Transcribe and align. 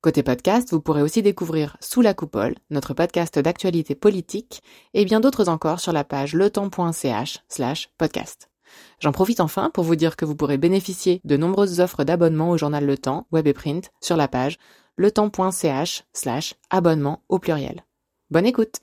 Côté 0.00 0.22
podcast, 0.22 0.70
vous 0.70 0.80
pourrez 0.80 1.02
aussi 1.02 1.22
découvrir 1.22 1.76
Sous 1.80 2.02
la 2.02 2.14
coupole, 2.14 2.54
notre 2.70 2.94
podcast 2.94 3.36
d'actualité 3.36 3.96
politique, 3.96 4.62
et 4.94 5.04
bien 5.04 5.18
d'autres 5.18 5.48
encore 5.48 5.80
sur 5.80 5.92
la 5.92 6.04
page 6.04 6.34
letemps.ch 6.34 7.40
slash 7.48 7.90
podcast. 7.98 8.48
J'en 9.00 9.10
profite 9.10 9.40
enfin 9.40 9.70
pour 9.74 9.82
vous 9.82 9.96
dire 9.96 10.14
que 10.14 10.24
vous 10.24 10.36
pourrez 10.36 10.56
bénéficier 10.56 11.20
de 11.24 11.36
nombreuses 11.36 11.80
offres 11.80 12.04
d'abonnement 12.04 12.50
au 12.50 12.56
journal 12.56 12.86
Le 12.86 12.96
Temps, 12.96 13.26
web 13.32 13.48
et 13.48 13.52
print, 13.52 13.90
sur 14.00 14.16
la 14.16 14.28
page 14.28 14.58
letemps.ch 14.98 16.04
slash 16.12 16.54
abonnement 16.70 17.24
au 17.28 17.40
pluriel. 17.40 17.84
Bonne 18.30 18.46
écoute 18.46 18.76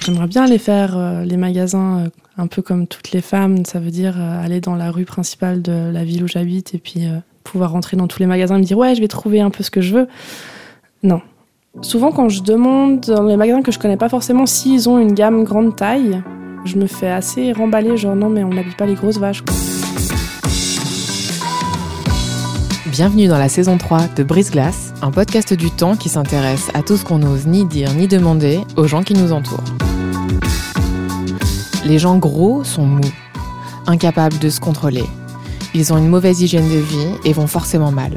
J'aimerais 0.00 0.26
bien 0.26 0.44
aller 0.44 0.58
faire 0.58 0.98
euh, 0.98 1.24
les 1.24 1.38
magasins 1.38 2.04
euh, 2.04 2.08
un 2.36 2.46
peu 2.46 2.60
comme 2.60 2.86
toutes 2.86 3.12
les 3.12 3.22
femmes, 3.22 3.64
ça 3.64 3.80
veut 3.80 3.90
dire 3.90 4.20
euh, 4.20 4.42
aller 4.42 4.60
dans 4.60 4.74
la 4.74 4.90
rue 4.90 5.06
principale 5.06 5.62
de 5.62 5.90
la 5.90 6.04
ville 6.04 6.24
où 6.24 6.28
j'habite 6.28 6.74
et 6.74 6.78
puis 6.78 7.06
pouvoir 7.50 7.72
rentrer 7.72 7.96
dans 7.96 8.06
tous 8.06 8.20
les 8.20 8.26
magasins 8.26 8.56
et 8.56 8.58
me 8.58 8.64
dire 8.64 8.78
ouais, 8.78 8.94
je 8.94 9.00
vais 9.00 9.08
trouver 9.08 9.40
un 9.40 9.50
peu 9.50 9.62
ce 9.62 9.70
que 9.70 9.80
je 9.80 9.94
veux. 9.94 10.08
Non. 11.02 11.20
Souvent, 11.82 12.12
quand 12.12 12.28
je 12.28 12.42
demande 12.42 13.00
dans 13.00 13.22
les 13.22 13.36
magasins 13.36 13.62
que 13.62 13.72
je 13.72 13.78
connais 13.78 13.96
pas 13.96 14.08
forcément 14.08 14.46
s'ils 14.46 14.88
ont 14.88 14.98
une 14.98 15.12
gamme 15.12 15.44
grande 15.44 15.76
taille, 15.76 16.22
je 16.64 16.76
me 16.76 16.86
fais 16.86 17.10
assez 17.10 17.52
remballer, 17.52 17.96
genre 17.96 18.16
non, 18.16 18.28
mais 18.28 18.44
on 18.44 18.50
n'habite 18.50 18.76
pas 18.76 18.86
les 18.86 18.94
grosses 18.94 19.18
vaches. 19.18 19.42
Bienvenue 22.86 23.28
dans 23.28 23.38
la 23.38 23.48
saison 23.48 23.78
3 23.78 24.08
de 24.16 24.24
Brise 24.24 24.50
Glace, 24.50 24.92
un 25.02 25.12
podcast 25.12 25.54
du 25.54 25.70
temps 25.70 25.94
qui 25.94 26.08
s'intéresse 26.08 26.68
à 26.74 26.82
tout 26.82 26.96
ce 26.96 27.04
qu'on 27.04 27.18
n'ose 27.18 27.46
ni 27.46 27.64
dire 27.64 27.94
ni 27.94 28.08
demander 28.08 28.60
aux 28.76 28.88
gens 28.88 29.02
qui 29.02 29.14
nous 29.14 29.32
entourent. 29.32 29.62
Les 31.86 31.98
gens 31.98 32.18
gros 32.18 32.64
sont 32.64 32.86
mous, 32.86 33.12
incapables 33.86 34.38
de 34.38 34.50
se 34.50 34.58
contrôler, 34.58 35.04
ils 35.74 35.92
ont 35.92 35.98
une 35.98 36.08
mauvaise 36.08 36.40
hygiène 36.40 36.68
de 36.68 36.78
vie 36.78 37.10
et 37.24 37.32
vont 37.32 37.46
forcément 37.46 37.92
mal. 37.92 38.16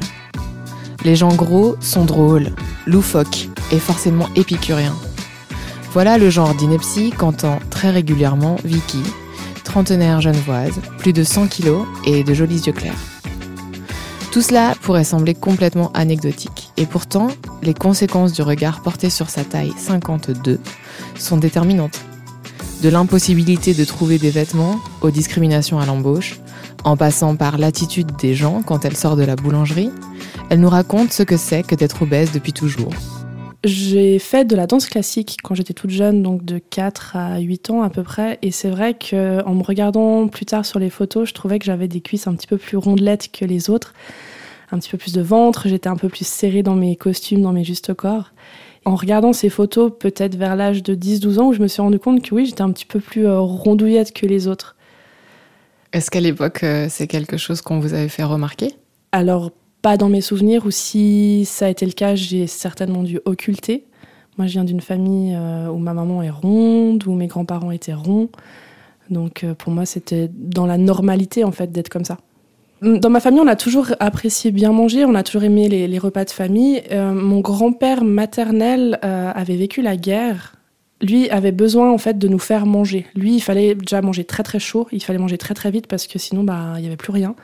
Les 1.03 1.15
gens 1.15 1.33
gros 1.33 1.75
sont 1.79 2.05
drôles, 2.05 2.51
loufoques 2.85 3.49
et 3.71 3.79
forcément 3.79 4.27
épicuriens. 4.35 4.95
Voilà 5.93 6.17
le 6.17 6.29
genre 6.29 6.53
d'ineptie 6.53 7.11
qu'entend 7.11 7.59
très 7.69 7.89
régulièrement 7.89 8.55
Vicky, 8.63 9.01
trentenaire 9.63 10.21
genevoise, 10.21 10.79
plus 10.99 11.11
de 11.13 11.23
100 11.23 11.47
kilos 11.47 11.85
et 12.05 12.23
de 12.23 12.33
jolis 12.33 12.61
yeux 12.67 12.73
clairs. 12.73 12.93
Tout 14.31 14.41
cela 14.41 14.75
pourrait 14.81 15.03
sembler 15.03 15.33
complètement 15.33 15.91
anecdotique, 15.93 16.71
et 16.77 16.85
pourtant, 16.85 17.27
les 17.61 17.73
conséquences 17.73 18.31
du 18.31 18.41
regard 18.41 18.81
porté 18.81 19.09
sur 19.09 19.29
sa 19.29 19.43
taille 19.43 19.73
52 19.77 20.59
sont 21.17 21.35
déterminantes. 21.35 21.99
De 22.81 22.87
l'impossibilité 22.87 23.73
de 23.73 23.83
trouver 23.83 24.17
des 24.19 24.29
vêtements 24.29 24.79
aux 25.01 25.11
discriminations 25.11 25.79
à 25.79 25.85
l'embauche, 25.85 26.39
en 26.83 26.97
passant 26.97 27.35
par 27.35 27.57
l'attitude 27.57 28.11
des 28.19 28.33
gens 28.33 28.61
quand 28.61 28.85
elle 28.85 28.95
sort 28.95 29.15
de 29.15 29.23
la 29.23 29.35
boulangerie, 29.35 29.91
elle 30.49 30.59
nous 30.59 30.69
raconte 30.69 31.11
ce 31.11 31.23
que 31.23 31.37
c'est 31.37 31.63
que 31.63 31.75
d'être 31.75 32.01
obèse 32.01 32.31
depuis 32.31 32.53
toujours. 32.53 32.93
J'ai 33.63 34.17
fait 34.17 34.43
de 34.45 34.55
la 34.55 34.65
danse 34.65 34.87
classique 34.87 35.37
quand 35.43 35.53
j'étais 35.53 35.73
toute 35.73 35.91
jeune, 35.91 36.23
donc 36.23 36.43
de 36.43 36.57
4 36.57 37.15
à 37.15 37.39
8 37.39 37.69
ans 37.69 37.83
à 37.83 37.91
peu 37.91 38.01
près. 38.01 38.39
Et 38.41 38.49
c'est 38.49 38.71
vrai 38.71 38.95
qu'en 38.95 39.53
me 39.53 39.61
regardant 39.61 40.27
plus 40.27 40.47
tard 40.47 40.65
sur 40.65 40.79
les 40.79 40.89
photos, 40.89 41.29
je 41.29 41.33
trouvais 41.35 41.59
que 41.59 41.65
j'avais 41.65 41.87
des 41.87 42.01
cuisses 42.01 42.25
un 42.25 42.33
petit 42.33 42.47
peu 42.47 42.57
plus 42.57 42.77
rondelettes 42.77 43.31
que 43.31 43.45
les 43.45 43.69
autres, 43.69 43.93
un 44.71 44.79
petit 44.79 44.89
peu 44.89 44.97
plus 44.97 45.13
de 45.13 45.21
ventre, 45.21 45.67
j'étais 45.67 45.89
un 45.89 45.95
peu 45.95 46.09
plus 46.09 46.25
serrée 46.25 46.63
dans 46.63 46.75
mes 46.75 46.95
costumes, 46.95 47.43
dans 47.43 47.53
mes 47.53 47.63
justes 47.63 47.93
corps. 47.93 48.31
En 48.83 48.95
regardant 48.95 49.31
ces 49.31 49.49
photos, 49.49 49.91
peut-être 49.99 50.35
vers 50.35 50.55
l'âge 50.55 50.81
de 50.81 50.95
10-12 50.95 51.39
ans, 51.39 51.47
où 51.49 51.53
je 51.53 51.61
me 51.61 51.67
suis 51.67 51.83
rendu 51.83 51.99
compte 51.99 52.23
que 52.23 52.33
oui, 52.33 52.47
j'étais 52.47 52.63
un 52.63 52.71
petit 52.71 52.87
peu 52.87 52.99
plus 52.99 53.27
euh, 53.27 53.39
rondouillette 53.39 54.11
que 54.11 54.25
les 54.25 54.47
autres. 54.47 54.75
Est-ce 55.93 56.09
qu'à 56.09 56.21
l'époque, 56.21 56.63
euh, 56.63 56.87
c'est 56.89 57.07
quelque 57.07 57.37
chose 57.37 57.61
qu'on 57.61 57.79
vous 57.79 57.93
avait 57.93 58.07
fait 58.07 58.23
remarquer? 58.23 58.75
Alors, 59.11 59.51
pas 59.81 59.97
dans 59.97 60.07
mes 60.07 60.21
souvenirs, 60.21 60.65
ou 60.65 60.71
si 60.71 61.43
ça 61.45 61.65
a 61.65 61.69
été 61.69 61.85
le 61.85 61.91
cas, 61.91 62.15
j'ai 62.15 62.47
certainement 62.47 63.03
dû 63.03 63.19
occulter. 63.25 63.85
Moi, 64.37 64.47
je 64.47 64.53
viens 64.53 64.63
d'une 64.63 64.79
famille 64.79 65.35
euh, 65.35 65.67
où 65.67 65.77
ma 65.77 65.93
maman 65.93 66.23
est 66.23 66.29
ronde, 66.29 67.05
où 67.05 67.13
mes 67.13 67.27
grands-parents 67.27 67.71
étaient 67.71 67.93
ronds. 67.93 68.29
Donc, 69.09 69.43
euh, 69.43 69.53
pour 69.53 69.73
moi, 69.73 69.85
c'était 69.85 70.29
dans 70.33 70.65
la 70.65 70.77
normalité, 70.77 71.43
en 71.43 71.51
fait, 71.51 71.71
d'être 71.73 71.89
comme 71.89 72.05
ça. 72.05 72.17
Dans 72.81 73.09
ma 73.09 73.19
famille, 73.19 73.41
on 73.41 73.47
a 73.47 73.57
toujours 73.57 73.87
apprécié 73.99 74.51
bien 74.51 74.71
manger, 74.71 75.03
on 75.05 75.13
a 75.13 75.21
toujours 75.21 75.43
aimé 75.43 75.69
les, 75.69 75.99
repas 75.99 76.25
de 76.25 76.31
famille. 76.31 76.81
mon 76.91 77.39
grand-père 77.39 78.03
maternel 78.03 78.97
avait 79.03 79.55
vécu 79.55 79.83
la 79.83 79.97
guerre 79.97 80.55
lui 81.01 81.29
avait 81.29 81.51
besoin 81.51 81.91
en 81.91 81.97
fait 81.97 82.17
de 82.17 82.27
nous 82.27 82.39
faire 82.39 82.65
manger. 82.65 83.05
Lui, 83.15 83.35
il 83.35 83.41
fallait 83.41 83.75
déjà 83.75 84.01
manger 84.01 84.23
très 84.23 84.43
très 84.43 84.59
chaud, 84.59 84.87
il 84.91 85.03
fallait 85.03 85.19
manger 85.19 85.37
très 85.37 85.53
très 85.53 85.71
vite 85.71 85.87
parce 85.87 86.07
que 86.07 86.19
sinon 86.19 86.43
bah 86.43 86.75
il 86.77 86.83
y 86.83 86.87
avait 86.87 86.97
plus 86.97 87.11
rien. 87.11 87.35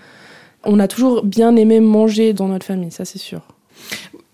On 0.63 0.79
a 0.79 0.87
toujours 0.87 1.23
bien 1.23 1.55
aimé 1.55 1.79
manger 1.79 2.33
dans 2.33 2.47
notre 2.47 2.65
famille, 2.65 2.91
ça 2.91 3.05
c'est 3.05 3.19
sûr. 3.19 3.41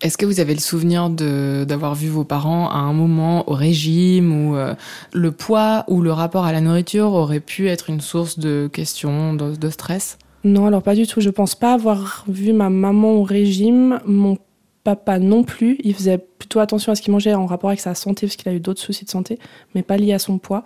Est-ce 0.02 0.18
que 0.18 0.26
vous 0.26 0.40
avez 0.40 0.52
le 0.52 0.60
souvenir 0.60 1.08
d'avoir 1.08 1.94
vu 1.94 2.08
vos 2.08 2.24
parents 2.24 2.68
à 2.68 2.76
un 2.76 2.92
moment 2.92 3.48
au 3.48 3.54
régime 3.54 4.48
où 4.48 4.56
euh, 4.56 4.74
le 5.12 5.32
poids 5.32 5.84
ou 5.88 6.02
le 6.02 6.12
rapport 6.12 6.44
à 6.44 6.52
la 6.52 6.60
nourriture 6.60 7.12
aurait 7.12 7.40
pu 7.40 7.68
être 7.68 7.88
une 7.88 8.02
source 8.02 8.38
de 8.38 8.68
questions, 8.70 9.32
de, 9.32 9.54
de 9.56 9.70
stress? 9.70 10.18
Non, 10.42 10.66
alors 10.66 10.82
pas 10.82 10.94
du 10.94 11.06
tout. 11.06 11.22
Je 11.22 11.30
pense 11.30 11.54
pas 11.54 11.72
avoir 11.72 12.24
vu 12.28 12.52
ma 12.52 12.68
maman 12.68 13.12
au 13.12 13.22
régime. 13.22 14.00
Mon 14.04 14.36
papa 14.84 15.18
non 15.18 15.42
plus. 15.42 15.78
Il 15.82 15.94
faisait 15.94 16.18
plutôt 16.18 16.60
attention 16.60 16.92
à 16.92 16.94
ce 16.94 17.02
qu'il 17.02 17.12
mangeait 17.12 17.34
en 17.34 17.46
rapport 17.46 17.70
avec 17.70 17.80
sa 17.80 17.94
santé, 17.94 18.26
parce 18.26 18.36
qu'il 18.36 18.48
a 18.48 18.54
eu 18.54 18.60
d'autres 18.60 18.80
soucis 18.80 19.04
de 19.04 19.10
santé, 19.10 19.38
mais 19.74 19.82
pas 19.82 19.96
liés 19.96 20.12
à 20.12 20.18
son 20.18 20.38
poids. 20.38 20.62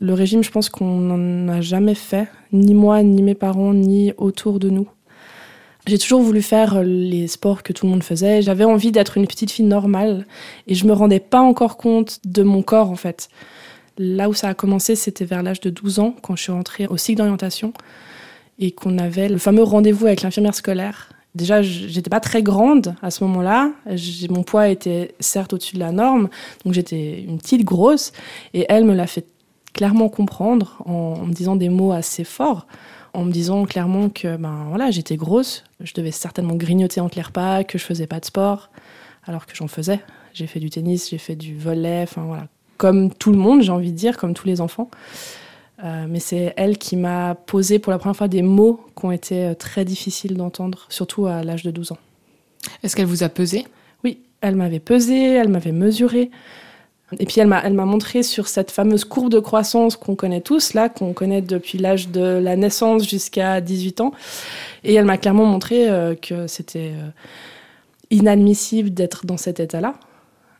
Le 0.00 0.14
régime, 0.14 0.44
je 0.44 0.50
pense 0.50 0.68
qu'on 0.68 0.98
n'en 0.98 1.48
a 1.52 1.60
jamais 1.60 1.94
fait, 1.94 2.28
ni 2.52 2.74
moi, 2.74 3.02
ni 3.02 3.22
mes 3.22 3.34
parents, 3.34 3.74
ni 3.74 4.12
autour 4.16 4.60
de 4.60 4.70
nous. 4.70 4.86
J'ai 5.88 5.98
toujours 5.98 6.20
voulu 6.20 6.42
faire 6.42 6.82
les 6.84 7.26
sports 7.28 7.62
que 7.62 7.72
tout 7.72 7.86
le 7.86 7.92
monde 7.92 8.02
faisait. 8.02 8.42
J'avais 8.42 8.64
envie 8.64 8.92
d'être 8.92 9.16
une 9.16 9.26
petite 9.26 9.50
fille 9.50 9.64
normale 9.64 10.26
et 10.66 10.74
je 10.74 10.84
me 10.84 10.92
rendais 10.92 11.18
pas 11.18 11.40
encore 11.40 11.78
compte 11.78 12.20
de 12.26 12.42
mon 12.42 12.60
corps 12.62 12.90
en 12.90 12.96
fait. 12.96 13.30
Là 13.96 14.28
où 14.28 14.34
ça 14.34 14.48
a 14.48 14.54
commencé, 14.54 14.94
c'était 14.96 15.24
vers 15.24 15.42
l'âge 15.42 15.60
de 15.60 15.70
12 15.70 15.98
ans, 15.98 16.14
quand 16.22 16.36
je 16.36 16.42
suis 16.42 16.52
rentrée 16.52 16.86
au 16.86 16.98
cycle 16.98 17.18
d'orientation 17.18 17.72
et 18.58 18.70
qu'on 18.70 18.98
avait 18.98 19.28
le 19.28 19.38
fameux 19.38 19.62
rendez-vous 19.62 20.06
avec 20.06 20.22
l'infirmière 20.22 20.54
scolaire 20.54 21.08
déjà, 21.34 21.62
j'étais 21.62 22.10
pas 22.10 22.20
très 22.20 22.42
grande 22.42 22.94
à 23.02 23.10
ce 23.10 23.24
moment-là. 23.24 23.72
Mon 24.30 24.42
poids 24.42 24.68
était 24.68 25.14
certes 25.20 25.52
au-dessus 25.52 25.74
de 25.74 25.80
la 25.80 25.92
norme, 25.92 26.28
donc 26.64 26.74
j'étais 26.74 27.22
une 27.22 27.38
petite 27.38 27.64
grosse. 27.64 28.12
Et 28.54 28.66
elle 28.68 28.84
me 28.84 28.94
l'a 28.94 29.06
fait 29.06 29.26
clairement 29.72 30.08
comprendre 30.08 30.82
en, 30.86 31.26
me 31.26 31.32
disant 31.32 31.56
des 31.56 31.68
mots 31.68 31.92
assez 31.92 32.24
forts, 32.24 32.66
en 33.12 33.24
me 33.24 33.32
disant 33.32 33.64
clairement 33.64 34.08
que 34.08 34.36
ben 34.36 34.66
voilà, 34.68 34.90
j'étais 34.90 35.16
grosse, 35.16 35.64
je 35.80 35.94
devais 35.94 36.10
certainement 36.10 36.54
grignoter 36.54 37.00
entre 37.00 37.16
les 37.16 37.22
repas, 37.22 37.64
que 37.64 37.78
je 37.78 37.84
faisais 37.84 38.06
pas 38.06 38.20
de 38.20 38.24
sport, 38.24 38.70
alors 39.24 39.46
que 39.46 39.54
j'en 39.54 39.68
faisais. 39.68 40.00
J'ai 40.34 40.46
fait 40.46 40.60
du 40.60 40.70
tennis, 40.70 41.10
j'ai 41.10 41.18
fait 41.18 41.36
du 41.36 41.56
volley, 41.56 42.02
enfin 42.02 42.22
voilà, 42.22 42.48
comme 42.76 43.12
tout 43.12 43.32
le 43.32 43.38
monde, 43.38 43.62
j'ai 43.62 43.72
envie 43.72 43.92
de 43.92 43.96
dire, 43.96 44.16
comme 44.16 44.34
tous 44.34 44.46
les 44.46 44.60
enfants. 44.60 44.90
Euh, 45.84 46.06
mais 46.08 46.18
c'est 46.18 46.54
elle 46.56 46.76
qui 46.76 46.96
m'a 46.96 47.34
posé 47.34 47.78
pour 47.78 47.92
la 47.92 47.98
première 47.98 48.16
fois 48.16 48.28
des 48.28 48.42
mots 48.42 48.80
qui 48.98 49.04
ont 49.04 49.12
été 49.12 49.44
euh, 49.44 49.54
très 49.54 49.84
difficiles 49.84 50.36
d'entendre, 50.36 50.86
surtout 50.88 51.26
à 51.26 51.44
l'âge 51.44 51.62
de 51.62 51.70
12 51.70 51.92
ans. 51.92 51.98
Est-ce 52.82 52.96
qu'elle 52.96 53.06
vous 53.06 53.22
a 53.22 53.28
pesé? 53.28 53.64
Oui, 54.02 54.18
elle 54.40 54.56
m'avait 54.56 54.80
pesé, 54.80 55.34
elle 55.34 55.48
m'avait 55.48 55.72
mesuré. 55.72 56.30
Et 57.18 57.24
puis 57.24 57.40
elle 57.40 57.46
m'a, 57.46 57.62
elle 57.64 57.74
m'a 57.74 57.86
montré 57.86 58.22
sur 58.22 58.48
cette 58.48 58.70
fameuse 58.70 59.04
courbe 59.04 59.30
de 59.30 59.38
croissance 59.38 59.96
qu'on 59.96 60.14
connaît 60.14 60.42
tous, 60.42 60.74
là, 60.74 60.88
qu'on 60.88 61.14
connaît 61.14 61.40
depuis 61.40 61.78
l'âge 61.78 62.08
de 62.08 62.20
la 62.20 62.56
naissance 62.56 63.08
jusqu'à 63.08 63.60
18 63.60 64.00
ans. 64.00 64.12
Et 64.84 64.94
elle 64.94 65.06
m'a 65.06 65.16
clairement 65.16 65.46
montré 65.46 65.88
euh, 65.88 66.14
que 66.16 66.48
c'était 66.48 66.92
inadmissible 68.10 68.90
d'être 68.90 69.26
dans 69.26 69.36
cet 69.36 69.60
état-là. 69.60 69.94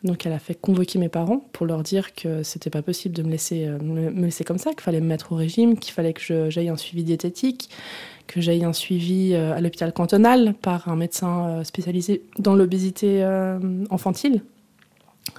Donc 0.05 0.27
elle 0.27 0.33
a 0.33 0.39
fait 0.39 0.55
convoquer 0.55 0.99
mes 0.99 1.09
parents 1.09 1.45
pour 1.53 1.67
leur 1.67 1.83
dire 1.83 2.15
que 2.15 2.43
c'était 2.45 2.71
pas 2.71 2.83
possible 2.83 3.17
de 3.17 3.23
me 3.23 3.31
laisser, 3.31 3.67
euh, 3.67 3.79
me 3.81 4.25
laisser 4.25 4.45
comme 4.45 4.59
ça, 4.59 4.71
qu'il 4.71 4.83
fallait 4.83 5.01
me 5.01 5.07
mettre 5.07 5.33
au 5.33 5.37
régime, 5.37 5.77
qu'il 5.77 5.93
fallait 5.93 6.13
que 6.13 6.51
j'aille 6.51 6.69
un 6.69 6.77
suivi 6.77 7.03
diététique, 7.03 7.69
que 8.29 8.41
j'aille 8.41 8.65
un 8.65 8.73
suivi 8.73 9.35
euh, 9.35 9.57
à 9.57 9.61
l'hôpital 9.61 9.93
cantonal 9.93 10.55
par 10.55 10.89
un 10.89 10.95
médecin 10.95 11.49
euh, 11.49 11.65
spécialisé 11.65 12.23
dans 12.39 12.55
l'obésité 12.55 13.23
infantile. 13.91 14.43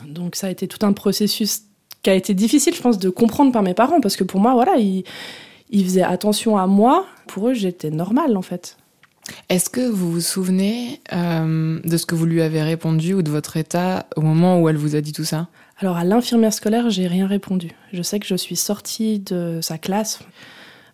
Donc 0.05 0.35
ça 0.35 0.47
a 0.47 0.49
été 0.49 0.67
tout 0.67 0.85
un 0.85 0.93
processus 0.93 1.63
qui 2.03 2.09
a 2.09 2.13
été 2.13 2.33
difficile, 2.33 2.75
je 2.75 2.81
pense, 2.81 2.99
de 2.99 3.09
comprendre 3.09 3.51
par 3.51 3.63
mes 3.63 3.73
parents, 3.73 4.01
parce 4.01 4.15
que 4.15 4.23
pour 4.23 4.39
moi, 4.39 4.53
voilà, 4.53 4.75
ils, 4.75 5.03
ils 5.69 5.83
faisaient 5.83 6.03
attention 6.03 6.57
à 6.57 6.67
moi. 6.67 7.05
Pour 7.27 7.49
eux, 7.49 7.53
j'étais 7.53 7.91
normale, 7.91 8.35
en 8.37 8.41
fait. 8.41 8.77
Est-ce 9.49 9.69
que 9.69 9.81
vous 9.81 10.11
vous 10.11 10.21
souvenez 10.21 11.01
euh, 11.13 11.79
de 11.83 11.97
ce 11.97 12.05
que 12.05 12.15
vous 12.15 12.25
lui 12.25 12.41
avez 12.41 12.61
répondu 12.61 13.13
ou 13.13 13.21
de 13.21 13.31
votre 13.31 13.57
état 13.57 14.05
au 14.15 14.21
moment 14.21 14.59
où 14.59 14.69
elle 14.69 14.77
vous 14.77 14.95
a 14.95 15.01
dit 15.01 15.13
tout 15.13 15.23
ça? 15.23 15.47
Alors 15.79 15.97
à 15.97 16.03
l'infirmière 16.03 16.53
scolaire, 16.53 16.89
j'ai 16.89 17.07
rien 17.07 17.27
répondu. 17.27 17.71
Je 17.93 18.01
sais 18.01 18.19
que 18.19 18.27
je 18.27 18.35
suis 18.35 18.55
sortie 18.55 19.19
de 19.19 19.59
sa 19.61 19.77
classe 19.77 20.19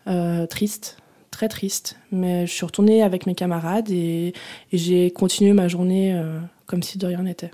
euh, 0.08 0.46
triste, 0.46 0.98
très 1.32 1.48
triste, 1.48 1.98
mais 2.12 2.46
je 2.46 2.52
suis 2.52 2.66
retournée 2.66 3.02
avec 3.02 3.26
mes 3.26 3.36
camarades 3.36 3.90
et, 3.90 4.34
j'ai 4.72 5.12
continué 5.12 5.54
ma 5.54 5.68
journée 5.68 6.14
euh, 6.14 6.40
comme 6.68 6.84
si 6.84 6.98
de 6.98 7.08
rien 7.08 7.24
n'était. 7.24 7.52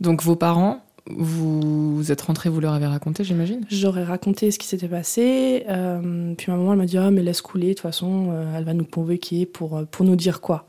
Donc 0.00 0.22
vos 0.22 0.36
parents, 0.36 0.82
vous, 1.16 2.10
êtes 2.10 2.22
rentrés, 2.22 2.48
vous 2.48 2.60
leur 2.60 2.74
avez 2.74 2.86
raconté, 2.86 3.24
j'imagine? 3.24 3.64
J'aurais 3.70 4.04
raconté 4.04 4.50
ce 4.50 4.58
qui 4.58 4.66
s'était 4.66 4.88
passé. 4.88 5.64
Euh, 5.68 6.34
puis 6.36 6.50
ma 6.50 6.56
maman, 6.58 6.72
elle 6.72 6.78
m'a 6.78 6.86
dit 6.86 6.98
Ah, 6.98 7.10
mais 7.10 7.22
laisse 7.22 7.42
couler, 7.42 7.68
de 7.68 7.72
toute 7.74 7.82
façon, 7.82 8.32
elle 8.56 8.64
va 8.64 8.74
nous 8.74 8.84
convoquer 8.84 9.46
pour, 9.46 9.84
pour 9.90 10.04
nous 10.04 10.16
dire 10.16 10.40
quoi? 10.40 10.66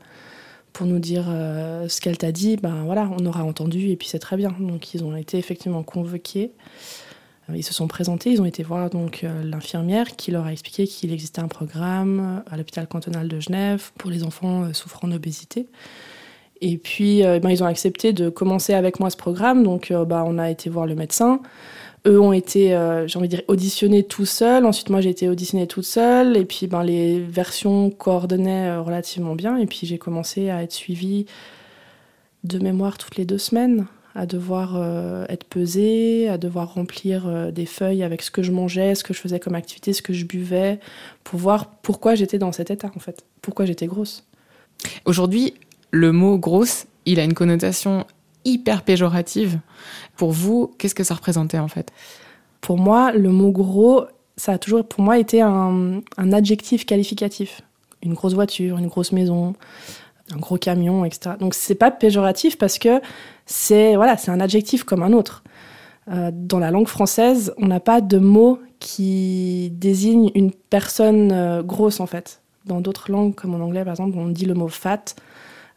Pour 0.72 0.86
nous 0.86 0.98
dire 0.98 1.26
euh, 1.28 1.86
ce 1.88 2.00
qu'elle 2.00 2.16
t'a 2.16 2.32
dit, 2.32 2.56
ben 2.56 2.84
voilà, 2.84 3.10
on 3.18 3.26
aura 3.26 3.44
entendu 3.44 3.90
et 3.90 3.96
puis 3.96 4.08
c'est 4.08 4.18
très 4.18 4.36
bien. 4.36 4.54
Donc 4.58 4.94
ils 4.94 5.04
ont 5.04 5.14
été 5.14 5.36
effectivement 5.36 5.82
convoqués. 5.82 6.52
Euh, 7.50 7.56
ils 7.56 7.62
se 7.62 7.74
sont 7.74 7.88
présentés, 7.88 8.30
ils 8.30 8.40
ont 8.40 8.46
été 8.46 8.62
voir 8.62 8.88
donc 8.88 9.22
euh, 9.22 9.44
l'infirmière 9.44 10.16
qui 10.16 10.30
leur 10.30 10.46
a 10.46 10.52
expliqué 10.52 10.86
qu'il 10.86 11.12
existait 11.12 11.40
un 11.40 11.48
programme 11.48 12.42
à 12.50 12.56
l'hôpital 12.56 12.86
cantonal 12.86 13.28
de 13.28 13.38
Genève 13.38 13.90
pour 13.98 14.10
les 14.10 14.24
enfants 14.24 14.72
souffrant 14.72 15.08
d'obésité. 15.08 15.66
Et 16.62 16.78
puis 16.78 17.22
ben, 17.22 17.50
ils 17.50 17.62
ont 17.62 17.66
accepté 17.66 18.12
de 18.12 18.30
commencer 18.30 18.72
avec 18.72 19.00
moi 19.00 19.10
ce 19.10 19.16
programme. 19.16 19.64
Donc 19.64 19.92
ben, 19.92 20.24
on 20.26 20.38
a 20.38 20.50
été 20.50 20.70
voir 20.70 20.86
le 20.86 20.94
médecin. 20.94 21.40
Eux 22.04 22.20
ont 22.20 22.32
été, 22.32 22.74
euh, 22.74 23.06
j'ai 23.06 23.18
envie 23.18 23.28
de 23.28 23.36
dire, 23.36 23.44
auditionnés 23.46 24.02
tout 24.02 24.26
seuls. 24.26 24.66
Ensuite, 24.66 24.90
moi, 24.90 25.00
j'ai 25.00 25.10
été 25.10 25.28
auditionnée 25.28 25.68
toute 25.68 25.84
seule. 25.84 26.36
Et 26.36 26.44
puis, 26.44 26.66
ben, 26.66 26.82
les 26.82 27.20
versions 27.20 27.90
coordonnaient 27.90 28.70
euh, 28.70 28.82
relativement 28.82 29.36
bien. 29.36 29.56
Et 29.56 29.66
puis, 29.66 29.86
j'ai 29.86 29.98
commencé 29.98 30.50
à 30.50 30.62
être 30.62 30.72
suivie 30.72 31.26
de 32.42 32.58
mémoire 32.58 32.98
toutes 32.98 33.16
les 33.16 33.24
deux 33.24 33.38
semaines, 33.38 33.86
à 34.16 34.26
devoir 34.26 34.74
euh, 34.74 35.24
être 35.28 35.44
pesée, 35.44 36.28
à 36.28 36.38
devoir 36.38 36.74
remplir 36.74 37.52
des 37.52 37.66
feuilles 37.66 38.02
avec 38.02 38.22
ce 38.22 38.32
que 38.32 38.42
je 38.42 38.50
mangeais, 38.50 38.96
ce 38.96 39.04
que 39.04 39.14
je 39.14 39.20
faisais 39.20 39.38
comme 39.38 39.54
activité, 39.54 39.92
ce 39.92 40.02
que 40.02 40.12
je 40.12 40.24
buvais, 40.24 40.80
pour 41.22 41.38
voir 41.38 41.70
pourquoi 41.82 42.16
j'étais 42.16 42.38
dans 42.38 42.50
cet 42.50 42.72
état, 42.72 42.90
en 42.96 42.98
fait. 42.98 43.24
Pourquoi 43.42 43.64
j'étais 43.64 43.86
grosse. 43.86 44.26
Aujourd'hui, 45.04 45.54
le 45.92 46.10
mot 46.10 46.38
grosse, 46.38 46.86
il 47.06 47.20
a 47.20 47.24
une 47.24 47.34
connotation 47.34 48.06
hyper 48.44 48.82
péjorative. 48.82 49.60
Pour 50.16 50.32
vous, 50.32 50.74
qu'est-ce 50.78 50.94
que 50.94 51.04
ça 51.04 51.14
représentait 51.14 51.58
en 51.58 51.68
fait? 51.68 51.92
Pour 52.60 52.78
moi, 52.78 53.12
le 53.12 53.30
mot 53.30 53.52
gros, 53.52 54.06
ça 54.36 54.52
a 54.52 54.58
toujours 54.58 54.86
pour 54.86 55.04
moi 55.04 55.18
été 55.18 55.40
un, 55.42 56.00
adjectif 56.32 56.86
qualificatif. 56.86 57.60
Une 58.02 58.14
grosse 58.14 58.34
voiture, 58.34 58.78
une 58.78 58.88
grosse 58.88 59.12
maison, 59.12 59.54
un 60.34 60.38
gros 60.38 60.56
camion, 60.56 61.04
etc. 61.04 61.36
Donc 61.38 61.54
c'est 61.54 61.76
pas 61.76 61.90
péjoratif 61.90 62.58
parce 62.58 62.78
que 62.78 63.00
c'est 63.46 63.94
voilà, 63.94 64.16
c'est 64.16 64.30
un 64.30 64.40
adjectif 64.40 64.84
comme 64.84 65.02
un 65.02 65.12
autre. 65.12 65.44
Euh, 66.08 66.30
dans 66.34 66.58
la 66.58 66.72
langue 66.72 66.88
française, 66.88 67.54
on 67.58 67.66
n'a 67.66 67.78
pas 67.78 68.00
de 68.00 68.18
mot 68.18 68.58
qui 68.80 69.70
désigne 69.74 70.32
une 70.34 70.50
personne 70.50 71.30
euh, 71.30 71.62
grosse 71.62 72.00
en 72.00 72.06
fait. 72.06 72.40
Dans 72.64 72.80
d'autres 72.80 73.10
langues, 73.10 73.34
comme 73.34 73.54
en 73.54 73.64
anglais 73.64 73.84
par 73.84 73.92
exemple, 73.92 74.16
on 74.18 74.28
dit 74.28 74.46
le 74.46 74.54
mot 74.54 74.68
fat, 74.68 75.14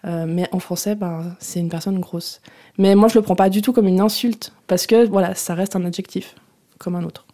euh, 0.05 0.25
mais 0.27 0.47
en 0.51 0.59
français, 0.59 0.95
ben, 0.95 1.35
c'est 1.39 1.59
une 1.59 1.69
personne 1.69 1.99
grosse. 1.99 2.41
Mais 2.77 2.95
moi, 2.95 3.07
je 3.07 3.15
le 3.15 3.21
prends 3.21 3.35
pas 3.35 3.49
du 3.49 3.61
tout 3.61 3.73
comme 3.73 3.87
une 3.87 4.01
insulte, 4.01 4.53
parce 4.67 4.85
que 4.85 5.07
voilà, 5.07 5.33
ça 5.35 5.55
reste 5.55 5.75
un 5.75 5.85
adjectif, 5.85 6.35
comme 6.77 6.95
un 6.95 7.03
autre. 7.03 7.25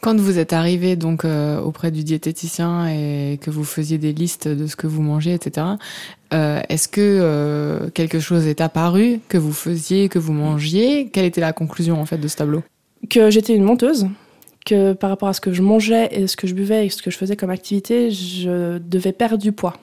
Quand 0.00 0.18
vous 0.18 0.38
êtes 0.38 0.52
arrivé 0.52 0.96
donc 0.96 1.24
euh, 1.24 1.60
auprès 1.60 1.92
du 1.92 2.02
diététicien 2.02 2.88
et 2.88 3.38
que 3.40 3.50
vous 3.50 3.64
faisiez 3.64 3.96
des 3.98 4.12
listes 4.12 4.48
de 4.48 4.66
ce 4.66 4.74
que 4.74 4.88
vous 4.88 5.00
mangez, 5.00 5.32
etc., 5.32 5.66
euh, 6.34 6.60
est-ce 6.68 6.88
que 6.88 7.88
quelque 7.94 8.18
chose 8.18 8.46
est 8.46 8.60
apparu 8.60 9.20
que 9.28 9.38
vous 9.38 9.52
faisiez, 9.52 10.08
que 10.08 10.18
vous 10.18 10.32
mangiez? 10.32 11.08
Quelle 11.08 11.26
était 11.26 11.40
la 11.40 11.52
conclusion 11.52 12.00
en 12.00 12.06
fait 12.06 12.18
de 12.18 12.26
ce 12.26 12.36
tableau? 12.36 12.62
Que 13.08 13.30
j'étais 13.30 13.54
une 13.54 13.62
menteuse, 13.62 14.08
que 14.66 14.92
par 14.92 15.10
rapport 15.10 15.28
à 15.28 15.32
ce 15.32 15.40
que 15.40 15.52
je 15.52 15.62
mangeais 15.62 16.08
et 16.10 16.26
ce 16.26 16.36
que 16.36 16.48
je 16.48 16.54
buvais 16.54 16.86
et 16.86 16.88
ce 16.90 17.00
que 17.00 17.10
je 17.10 17.16
faisais 17.16 17.36
comme 17.36 17.50
activité, 17.50 18.10
je 18.10 18.78
devais 18.78 19.12
perdre 19.12 19.38
du 19.38 19.52
poids. 19.52 19.76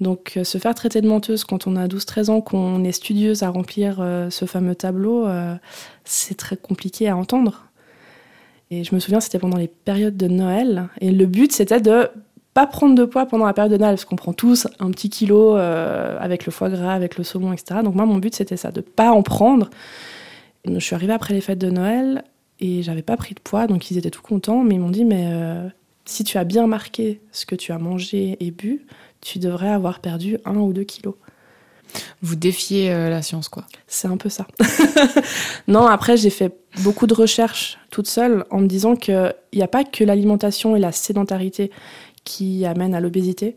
Donc 0.00 0.34
euh, 0.36 0.44
se 0.44 0.58
faire 0.58 0.74
traiter 0.74 1.00
de 1.00 1.08
menteuse 1.08 1.44
quand 1.44 1.66
on 1.66 1.76
a 1.76 1.86
12-13 1.88 2.30
ans, 2.30 2.40
qu'on 2.40 2.84
est 2.84 2.92
studieuse 2.92 3.42
à 3.42 3.48
remplir 3.48 3.98
euh, 4.00 4.30
ce 4.30 4.44
fameux 4.44 4.74
tableau, 4.74 5.26
euh, 5.26 5.54
c'est 6.04 6.36
très 6.36 6.56
compliqué 6.56 7.08
à 7.08 7.16
entendre. 7.16 7.64
Et 8.70 8.84
je 8.84 8.94
me 8.94 9.00
souviens, 9.00 9.20
c'était 9.20 9.38
pendant 9.38 9.56
les 9.56 9.68
périodes 9.68 10.16
de 10.16 10.28
Noël. 10.28 10.88
Et 11.00 11.10
le 11.10 11.26
but, 11.26 11.52
c'était 11.52 11.80
de 11.80 12.08
pas 12.54 12.66
prendre 12.66 12.94
de 12.94 13.04
poids 13.04 13.26
pendant 13.26 13.46
la 13.46 13.54
période 13.54 13.72
de 13.72 13.78
Noël, 13.78 13.94
parce 13.94 14.04
qu'on 14.04 14.16
prend 14.16 14.34
tous 14.34 14.68
un 14.78 14.90
petit 14.90 15.08
kilo 15.08 15.54
avec 15.54 16.44
le 16.44 16.52
foie 16.52 16.68
gras, 16.68 16.92
avec 16.92 17.16
le 17.16 17.24
saumon, 17.24 17.54
etc. 17.54 17.80
Donc 17.82 17.94
moi, 17.94 18.04
mon 18.04 18.18
but, 18.18 18.34
c'était 18.34 18.58
ça, 18.58 18.70
de 18.70 18.82
pas 18.82 19.10
en 19.10 19.22
prendre. 19.22 19.70
je 20.66 20.78
suis 20.78 20.94
arrivée 20.94 21.14
après 21.14 21.32
les 21.32 21.40
fêtes 21.40 21.58
de 21.58 21.70
Noël 21.70 22.24
et 22.60 22.82
j'avais 22.82 23.00
pas 23.00 23.16
pris 23.16 23.34
de 23.34 23.40
poids, 23.40 23.66
donc 23.68 23.90
ils 23.90 23.96
étaient 23.96 24.10
tout 24.10 24.20
contents, 24.20 24.62
mais 24.64 24.74
ils 24.74 24.80
m'ont 24.80 24.90
dit, 24.90 25.06
mais 25.06 25.32
si 26.04 26.24
tu 26.24 26.36
as 26.36 26.44
bien 26.44 26.66
marqué 26.66 27.20
ce 27.32 27.46
que 27.46 27.54
tu 27.54 27.72
as 27.72 27.78
mangé 27.78 28.36
et 28.40 28.50
bu, 28.50 28.84
tu 29.20 29.38
devrais 29.38 29.68
avoir 29.68 30.00
perdu 30.00 30.38
un 30.44 30.56
ou 30.56 30.72
deux 30.72 30.84
kilos. 30.84 31.14
Vous 32.20 32.36
défiez 32.36 32.90
euh, 32.90 33.08
la 33.08 33.22
science, 33.22 33.48
quoi. 33.48 33.64
C'est 33.86 34.08
un 34.08 34.16
peu 34.16 34.28
ça. 34.28 34.46
non, 35.68 35.86
après, 35.86 36.16
j'ai 36.16 36.30
fait 36.30 36.54
beaucoup 36.82 37.06
de 37.06 37.14
recherches 37.14 37.78
toute 37.90 38.06
seule 38.06 38.44
en 38.50 38.60
me 38.60 38.66
disant 38.66 38.94
qu'il 38.96 39.34
n'y 39.54 39.62
a 39.62 39.68
pas 39.68 39.84
que 39.84 40.04
l'alimentation 40.04 40.76
et 40.76 40.80
la 40.80 40.92
sédentarité 40.92 41.70
qui 42.24 42.66
amènent 42.66 42.94
à 42.94 43.00
l'obésité. 43.00 43.56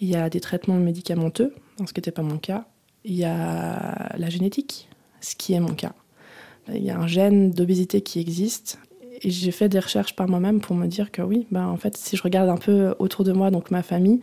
Il 0.00 0.08
y 0.08 0.16
a 0.16 0.30
des 0.30 0.40
traitements 0.40 0.76
médicamenteux, 0.76 1.54
ce 1.80 1.92
qui 1.92 1.98
n'était 1.98 2.12
pas 2.12 2.22
mon 2.22 2.38
cas. 2.38 2.66
Il 3.04 3.14
y 3.14 3.24
a 3.24 4.14
la 4.16 4.30
génétique, 4.30 4.88
ce 5.20 5.34
qui 5.34 5.52
est 5.52 5.60
mon 5.60 5.74
cas. 5.74 5.92
Il 6.72 6.82
y 6.82 6.90
a 6.90 6.98
un 6.98 7.06
gène 7.06 7.50
d'obésité 7.50 8.00
qui 8.00 8.20
existe. 8.20 8.78
Et 9.22 9.30
j'ai 9.30 9.50
fait 9.50 9.68
des 9.68 9.80
recherches 9.80 10.16
par 10.16 10.28
moi-même 10.28 10.60
pour 10.60 10.74
me 10.74 10.86
dire 10.86 11.10
que 11.10 11.20
oui, 11.20 11.46
ben, 11.50 11.66
en 11.66 11.76
fait, 11.76 11.96
si 11.96 12.16
je 12.16 12.22
regarde 12.22 12.48
un 12.48 12.56
peu 12.56 12.94
autour 12.98 13.24
de 13.24 13.32
moi, 13.32 13.50
donc 13.50 13.70
ma 13.70 13.82
famille, 13.82 14.20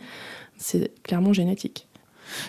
c'est 0.58 0.92
clairement 1.02 1.32
génétique. 1.32 1.86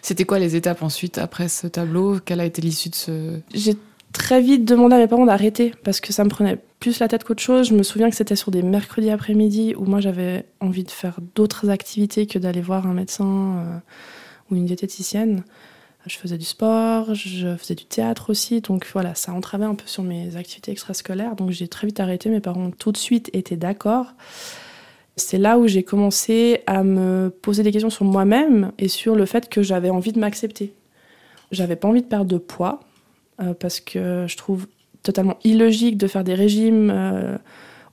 C'était 0.01 0.25
quoi 0.25 0.39
les 0.39 0.56
étapes 0.56 0.83
ensuite 0.83 1.17
après 1.17 1.47
ce 1.47 1.67
tableau? 1.67 2.19
Quelle 2.19 2.39
a 2.39 2.45
été 2.45 2.61
l'issue 2.61 2.89
de 2.89 2.95
ce... 2.95 3.39
J'ai 3.53 3.77
très 4.11 4.41
vite 4.41 4.65
demandé 4.65 4.95
à 4.95 4.97
mes 4.97 5.07
parents 5.07 5.25
d'arrêter 5.25 5.73
parce 5.83 6.01
que 6.01 6.11
ça 6.11 6.23
me 6.23 6.29
prenait 6.29 6.59
plus 6.79 7.00
la 7.00 7.07
tête 7.07 7.23
qu'autre 7.23 7.41
chose. 7.41 7.69
Je 7.69 7.73
me 7.73 7.83
souviens 7.83 8.09
que 8.09 8.15
c'était 8.15 8.35
sur 8.35 8.51
des 8.51 8.61
mercredis 8.61 9.09
après-midi 9.09 9.75
où 9.77 9.85
moi 9.85 10.01
j'avais 10.01 10.45
envie 10.59 10.83
de 10.83 10.91
faire 10.91 11.19
d'autres 11.35 11.69
activités 11.69 12.25
que 12.25 12.39
d'aller 12.39 12.61
voir 12.61 12.88
un 12.88 12.94
médecin 12.94 13.25
euh, 13.25 13.79
ou 14.50 14.56
une 14.56 14.65
diététicienne. 14.65 15.44
Je 16.06 16.17
faisais 16.17 16.38
du 16.38 16.45
sport, 16.45 17.13
je 17.13 17.56
faisais 17.57 17.75
du 17.75 17.85
théâtre 17.85 18.29
aussi, 18.31 18.61
donc 18.61 18.88
voilà, 18.94 19.15
ça 19.15 19.33
entravait 19.33 19.65
un 19.65 19.75
peu 19.75 19.85
sur 19.85 20.01
mes 20.01 20.38
activités 20.38 20.71
extrascolaires. 20.71 21.35
Donc 21.35 21.51
j'ai 21.51 21.67
très 21.67 21.88
vite 21.88 22.00
arrêté. 22.00 22.29
Mes 22.29 22.39
parents 22.39 22.71
tout 22.71 22.91
de 22.91 22.97
suite 22.97 23.29
été 23.33 23.57
d'accord. 23.57 24.13
C'est 25.19 25.38
là 25.38 25.59
où 25.59 25.68
j'ai 25.68 25.83
commencé 25.83 26.61
à 26.66 26.83
me 26.83 27.30
poser 27.42 27.64
des 27.64 27.71
questions 27.71 27.90
sur 27.90 28.06
moi-même 28.06 28.71
et 28.80 28.88
sur 28.88 29.16
le 29.16 29.26
fait 29.26 29.49
que 29.49 29.61
j'avais 29.61 29.90
envie 29.90 30.11
de 30.11 30.19
m'accepter. 30.19 30.73
J'avais 31.52 31.76
pas 31.76 31.88
envie 31.88 32.02
de 32.02 32.07
perdre 32.07 32.26
de 32.26 32.38
poids 32.38 32.80
euh, 33.42 33.54
parce 33.54 33.80
que 33.80 34.26
je 34.28 34.38
trouve 34.38 34.68
totalement 35.04 35.38
illogique 35.44 35.97
de 35.97 36.07
faire 36.07 36.23
des 36.23 36.33
régimes 36.33 36.90
euh, 36.92 37.38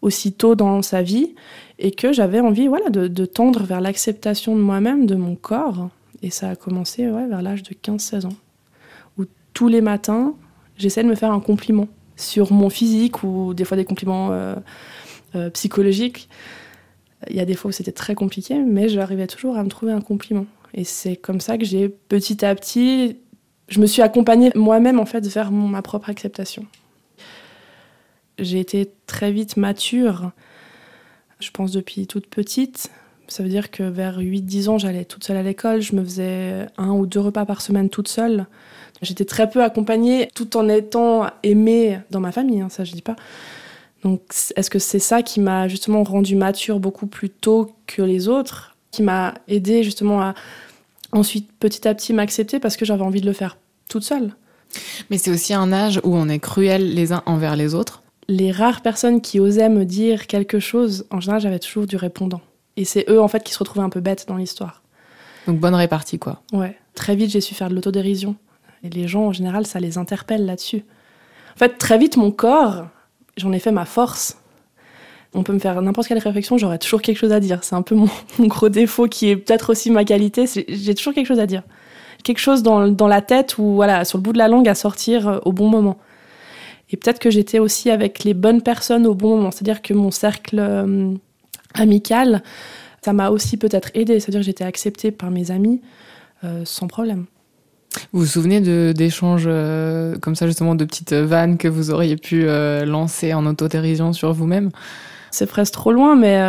aussi 0.02 0.32
tôt 0.32 0.54
dans 0.54 0.82
sa 0.82 1.02
vie 1.02 1.34
et 1.78 1.90
que 1.90 2.12
j'avais 2.12 2.40
envie 2.40 2.68
voilà, 2.68 2.90
de, 2.90 3.26
tendre 3.26 3.62
vers 3.62 3.80
l'acceptation 3.80 4.56
de 4.56 4.60
moi-même, 4.60 5.06
de 5.06 5.14
mon 5.14 5.34
corps. 5.36 5.90
Et 6.22 6.30
ça 6.30 6.50
a 6.50 6.56
commencé 6.56 7.06
vers 7.06 7.42
l'âge 7.42 7.62
de 7.62 7.74
15-16 7.74 8.26
ans, 8.26 8.36
où 9.18 9.24
tous 9.52 9.68
les 9.68 9.82
matins, 9.82 10.34
j'essaie 10.78 11.02
de 11.02 11.08
me 11.08 11.14
faire 11.14 11.32
un 11.32 11.40
compliment 11.40 11.88
sur 12.16 12.52
mon 12.52 12.70
physique 12.70 13.22
ou 13.22 13.52
des 13.52 13.64
fois 13.64 13.76
des 13.76 13.84
compliments 13.84 14.30
euh, 14.32 14.54
psychologiques. 15.50 16.28
Il 17.30 17.36
y 17.36 17.40
a 17.40 17.44
des 17.44 17.54
fois 17.54 17.68
où 17.68 17.72
c'était 17.72 17.92
très 17.92 18.14
compliqué, 18.14 18.58
mais 18.58 18.88
j'arrivais 18.88 19.26
toujours 19.26 19.56
à 19.56 19.64
me 19.64 19.68
trouver 19.68 19.92
un 19.92 20.00
compliment. 20.00 20.46
Et 20.74 20.84
c'est 20.84 21.16
comme 21.16 21.40
ça 21.40 21.58
que 21.58 21.64
j'ai 21.64 21.88
petit 21.88 22.44
à 22.44 22.54
petit, 22.54 23.16
je 23.68 23.80
me 23.80 23.86
suis 23.86 24.02
accompagnée 24.02 24.52
moi-même 24.54 25.00
en 25.00 25.06
fait 25.06 25.26
vers 25.26 25.50
ma 25.50 25.82
propre 25.82 26.10
acceptation. 26.10 26.66
J'ai 28.38 28.60
été 28.60 28.90
très 29.06 29.32
vite 29.32 29.56
mature, 29.56 30.32
je 31.40 31.50
pense 31.50 31.72
depuis 31.72 32.06
toute 32.06 32.26
petite. 32.26 32.90
Ça 33.28 33.42
veut 33.42 33.48
dire 33.48 33.70
que 33.70 33.82
vers 33.82 34.20
8-10 34.20 34.68
ans, 34.68 34.78
j'allais 34.78 35.04
toute 35.04 35.24
seule 35.24 35.36
à 35.36 35.42
l'école, 35.42 35.80
je 35.80 35.96
me 35.96 36.04
faisais 36.04 36.66
un 36.76 36.90
ou 36.92 37.06
deux 37.06 37.18
repas 37.18 37.44
par 37.44 37.60
semaine 37.60 37.88
toute 37.88 38.08
seule. 38.08 38.46
J'étais 39.02 39.24
très 39.24 39.50
peu 39.50 39.64
accompagnée 39.64 40.28
tout 40.34 40.56
en 40.56 40.68
étant 40.68 41.26
aimée 41.42 41.98
dans 42.10 42.20
ma 42.20 42.30
famille, 42.30 42.60
hein, 42.60 42.68
ça 42.68 42.84
je 42.84 42.92
dis 42.92 43.02
pas. 43.02 43.16
Donc, 44.06 44.20
est-ce 44.54 44.70
que 44.70 44.78
c'est 44.78 45.00
ça 45.00 45.22
qui 45.22 45.40
m'a 45.40 45.66
justement 45.66 46.04
rendu 46.04 46.36
mature 46.36 46.78
beaucoup 46.78 47.08
plus 47.08 47.28
tôt 47.28 47.72
que 47.88 48.02
les 48.02 48.28
autres, 48.28 48.76
qui 48.92 49.02
m'a 49.02 49.34
aidé 49.48 49.82
justement 49.82 50.22
à 50.22 50.34
ensuite 51.10 51.50
petit 51.58 51.88
à 51.88 51.94
petit 51.94 52.12
m'accepter 52.12 52.60
parce 52.60 52.76
que 52.76 52.84
j'avais 52.84 53.02
envie 53.02 53.20
de 53.20 53.26
le 53.26 53.32
faire 53.32 53.58
toute 53.88 54.04
seule? 54.04 54.36
Mais 55.10 55.18
c'est 55.18 55.32
aussi 55.32 55.54
un 55.54 55.72
âge 55.72 56.00
où 56.04 56.14
on 56.14 56.28
est 56.28 56.38
cruel 56.38 56.94
les 56.94 57.12
uns 57.12 57.24
envers 57.26 57.56
les 57.56 57.74
autres. 57.74 58.04
Les 58.28 58.52
rares 58.52 58.80
personnes 58.80 59.20
qui 59.20 59.40
osaient 59.40 59.68
me 59.68 59.84
dire 59.84 60.28
quelque 60.28 60.60
chose, 60.60 61.04
en 61.10 61.18
général, 61.18 61.40
j'avais 61.40 61.58
toujours 61.58 61.88
du 61.88 61.96
répondant. 61.96 62.42
Et 62.76 62.84
c'est 62.84 63.06
eux 63.10 63.20
en 63.20 63.26
fait 63.26 63.42
qui 63.42 63.52
se 63.52 63.58
retrouvaient 63.58 63.84
un 63.84 63.90
peu 63.90 64.00
bêtes 64.00 64.26
dans 64.28 64.36
l'histoire. 64.36 64.82
Donc 65.48 65.58
bonne 65.58 65.74
répartie 65.74 66.20
quoi. 66.20 66.42
Ouais. 66.52 66.78
Très 66.94 67.16
vite, 67.16 67.30
j'ai 67.30 67.40
su 67.40 67.56
faire 67.56 67.70
de 67.70 67.74
l'autodérision. 67.74 68.36
Et 68.84 68.88
les 68.88 69.08
gens 69.08 69.26
en 69.26 69.32
général, 69.32 69.66
ça 69.66 69.80
les 69.80 69.98
interpelle 69.98 70.46
là-dessus. 70.46 70.84
En 71.56 71.58
fait, 71.58 71.76
très 71.76 71.98
vite, 71.98 72.16
mon 72.16 72.30
corps, 72.30 72.86
j'en 73.36 73.52
ai 73.52 73.58
fait 73.58 73.72
ma 73.72 73.84
force. 73.84 74.38
On 75.34 75.42
peut 75.42 75.52
me 75.52 75.58
faire 75.58 75.80
n'importe 75.82 76.08
quelle 76.08 76.18
réflexion, 76.18 76.56
j'aurai 76.56 76.78
toujours 76.78 77.02
quelque 77.02 77.18
chose 77.18 77.32
à 77.32 77.40
dire. 77.40 77.62
C'est 77.62 77.74
un 77.74 77.82
peu 77.82 77.94
mon, 77.94 78.08
gros 78.40 78.68
défaut 78.68 79.06
qui 79.06 79.28
est 79.28 79.36
peut-être 79.36 79.70
aussi 79.70 79.90
ma 79.90 80.04
qualité. 80.04 80.46
J'ai 80.68 80.94
toujours 80.94 81.12
quelque 81.12 81.26
chose 81.26 81.40
à 81.40 81.46
dire. 81.46 81.62
Quelque 82.24 82.38
chose 82.38 82.62
dans, 82.62 83.06
la 83.06 83.20
tête 83.20 83.58
ou 83.58 83.74
voilà, 83.74 84.04
sur 84.04 84.18
le 84.18 84.22
bout 84.22 84.32
de 84.32 84.38
la 84.38 84.48
langue 84.48 84.68
à 84.68 84.74
sortir 84.74 85.28
euh, 85.28 85.38
au 85.44 85.52
bon 85.52 85.68
moment. 85.68 85.98
Et 86.90 86.96
peut-être 86.96 87.18
que 87.18 87.30
j'étais 87.30 87.58
aussi 87.58 87.90
avec 87.90 88.24
les 88.24 88.34
bonnes 88.34 88.62
personnes 88.62 89.06
au 89.06 89.14
bon 89.14 89.36
moment. 89.36 89.50
C'est-à-dire 89.50 89.82
que 89.82 89.92
mon 89.92 90.10
cercle 90.10 90.58
euh, 90.58 91.12
amical, 91.74 92.42
ça 93.04 93.12
m'a 93.12 93.30
aussi 93.30 93.56
peut-être 93.56 93.90
aidé. 93.94 94.18
C'est-à-dire 94.18 94.40
que 94.40 94.46
j'étais 94.46 94.64
acceptée 94.64 95.10
par 95.10 95.30
mes 95.30 95.50
amis 95.50 95.80
euh, 96.44 96.62
sans 96.64 96.86
problème. 96.86 97.26
Vous 98.12 98.20
vous 98.20 98.26
souvenez 98.26 98.60
d'échanges 98.92 99.44
euh, 99.46 100.16
comme 100.20 100.34
ça, 100.34 100.46
justement, 100.46 100.74
de 100.74 100.84
petites 100.84 101.12
vannes 101.12 101.58
que 101.58 101.68
vous 101.68 101.90
auriez 101.90 102.16
pu 102.16 102.44
euh, 102.44 102.84
lancer 102.84 103.34
en 103.34 103.46
autodérision 103.46 104.12
sur 104.12 104.32
vous-même? 104.32 104.70
C'est 105.30 105.46
presque 105.46 105.74
trop 105.74 105.92
loin, 105.92 106.16
mais 106.16 106.40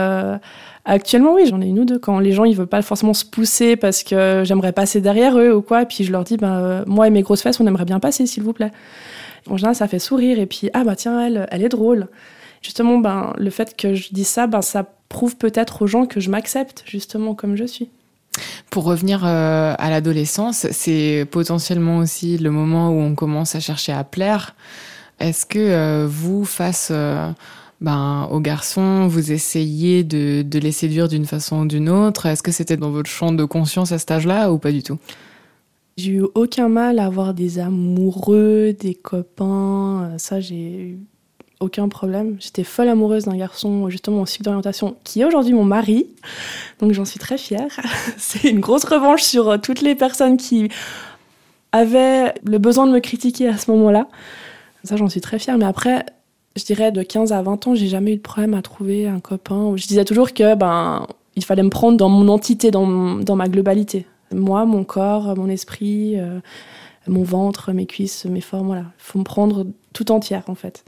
actuellement, 0.85 1.33
oui, 1.33 1.45
j'en 1.49 1.61
ai 1.61 1.65
une 1.65 1.79
ou 1.79 1.85
deux. 1.85 1.99
Quand 1.99 2.19
les 2.19 2.31
gens, 2.31 2.45
ils 2.45 2.55
veulent 2.55 2.67
pas 2.67 2.81
forcément 2.81 3.13
se 3.13 3.25
pousser 3.25 3.75
parce 3.75 4.03
que 4.03 4.43
j'aimerais 4.45 4.71
passer 4.71 5.01
derrière 5.01 5.37
eux 5.37 5.53
ou 5.53 5.61
quoi, 5.61 5.81
et 5.81 5.85
puis 5.85 6.03
je 6.03 6.11
leur 6.11 6.23
dis, 6.23 6.37
ben, 6.37 6.83
moi 6.87 7.07
et 7.07 7.09
mes 7.09 7.21
grosses 7.21 7.41
fesses, 7.41 7.59
on 7.59 7.67
aimerait 7.67 7.85
bien 7.85 7.99
passer, 7.99 8.25
s'il 8.25 8.43
vous 8.43 8.53
plaît. 8.53 8.71
En 9.49 9.57
général, 9.57 9.75
ça 9.75 9.87
fait 9.87 9.99
sourire, 9.99 10.39
et 10.39 10.45
puis, 10.45 10.69
ah 10.73 10.83
bah 10.83 10.95
tiens, 10.95 11.25
elle, 11.25 11.47
elle 11.51 11.63
est 11.63 11.69
drôle. 11.69 12.07
Justement, 12.61 12.97
ben, 12.97 13.33
le 13.37 13.49
fait 13.49 13.75
que 13.75 13.93
je 13.93 14.09
dise 14.11 14.27
ça, 14.27 14.47
ben, 14.47 14.61
ça 14.61 14.85
prouve 15.09 15.37
peut-être 15.37 15.81
aux 15.81 15.87
gens 15.87 16.05
que 16.05 16.19
je 16.19 16.29
m'accepte, 16.29 16.83
justement, 16.85 17.35
comme 17.35 17.55
je 17.55 17.65
suis. 17.65 17.89
Pour 18.69 18.83
revenir 18.83 19.25
euh, 19.25 19.73
à 19.77 19.89
l'adolescence, 19.89 20.67
c'est 20.71 21.25
potentiellement 21.31 21.99
aussi 21.99 22.37
le 22.37 22.51
moment 22.51 22.89
où 22.89 22.99
on 22.99 23.15
commence 23.15 23.55
à 23.55 23.59
chercher 23.59 23.93
à 23.93 24.03
plaire. 24.03 24.55
Est-ce 25.19 25.45
que 25.45 25.57
euh, 25.57 26.07
vous, 26.07 26.45
face 26.45 26.89
euh, 26.91 27.31
ben, 27.81 28.27
aux 28.29 28.39
garçons, 28.39 29.07
vous 29.07 29.31
essayez 29.31 30.03
de, 30.03 30.41
de 30.41 30.59
les 30.59 30.71
séduire 30.71 31.07
d'une 31.07 31.25
façon 31.25 31.61
ou 31.61 31.65
d'une 31.65 31.89
autre? 31.89 32.25
Est-ce 32.25 32.43
que 32.43 32.51
c'était 32.51 32.77
dans 32.77 32.91
votre 32.91 33.09
champ 33.09 33.31
de 33.31 33.45
conscience 33.45 33.91
à 33.91 33.97
cet 33.97 34.11
âge-là 34.11 34.51
ou 34.51 34.57
pas 34.57 34.71
du 34.71 34.83
tout? 34.83 34.97
J'ai 35.95 36.11
eu 36.11 36.25
aucun 36.35 36.69
mal 36.69 36.99
à 36.99 37.05
avoir 37.05 37.33
des 37.33 37.57
amoureux, 37.57 38.75
des 38.79 38.93
copains. 38.93 40.11
Ça, 40.17 40.39
j'ai 40.39 40.99
aucun 41.59 41.89
problème. 41.89 42.37
J'étais 42.39 42.63
folle 42.63 42.89
amoureuse 42.89 43.25
d'un 43.25 43.35
garçon, 43.35 43.89
justement, 43.89 44.21
en 44.21 44.25
cycle 44.25 44.43
d'orientation, 44.43 44.95
qui 45.03 45.21
est 45.21 45.25
aujourd'hui 45.25 45.53
mon 45.53 45.63
mari. 45.63 46.07
Donc 46.79 46.93
j'en 46.93 47.05
suis 47.05 47.19
très 47.19 47.37
fière. 47.37 47.79
C'est 48.17 48.49
une 48.49 48.59
grosse 48.59 48.85
revanche 48.85 49.23
sur 49.23 49.49
euh, 49.49 49.57
toutes 49.57 49.81
les 49.81 49.95
personnes 49.95 50.37
qui 50.37 50.69
avaient 51.71 52.33
le 52.43 52.57
besoin 52.57 52.87
de 52.87 52.91
me 52.91 52.99
critiquer 52.99 53.47
à 53.47 53.57
ce 53.57 53.71
moment-là. 53.71 54.07
Ça, 54.83 54.95
j'en 54.95 55.09
suis 55.09 55.21
très 55.21 55.39
fière. 55.39 55.57
Mais 55.57 55.65
après, 55.65 56.05
je 56.55 56.63
dirais 56.63 56.91
de 56.91 57.03
15 57.03 57.31
à 57.31 57.41
20 57.41 57.67
ans, 57.67 57.75
j'ai 57.75 57.87
jamais 57.87 58.13
eu 58.13 58.17
de 58.17 58.21
problème 58.21 58.53
à 58.53 58.61
trouver 58.61 59.07
un 59.07 59.19
copain. 59.19 59.73
Je 59.75 59.87
disais 59.87 60.05
toujours 60.05 60.33
que 60.33 60.55
ben, 60.55 61.07
il 61.35 61.43
fallait 61.43 61.63
me 61.63 61.69
prendre 61.69 61.97
dans 61.97 62.09
mon 62.09 62.27
entité, 62.29 62.71
dans, 62.71 63.15
dans 63.15 63.35
ma 63.35 63.47
globalité. 63.47 64.05
Moi, 64.31 64.65
mon 64.65 64.83
corps, 64.83 65.35
mon 65.37 65.49
esprit, 65.49 66.19
euh, 66.19 66.39
mon 67.07 67.23
ventre, 67.23 67.71
mes 67.71 67.85
cuisses, 67.85 68.25
mes 68.25 68.41
formes, 68.41 68.67
voilà. 68.67 68.81
Il 68.81 69.03
faut 69.03 69.19
me 69.19 69.23
prendre 69.23 69.65
tout 69.93 70.11
entière, 70.11 70.43
en 70.47 70.55
fait. 70.55 70.83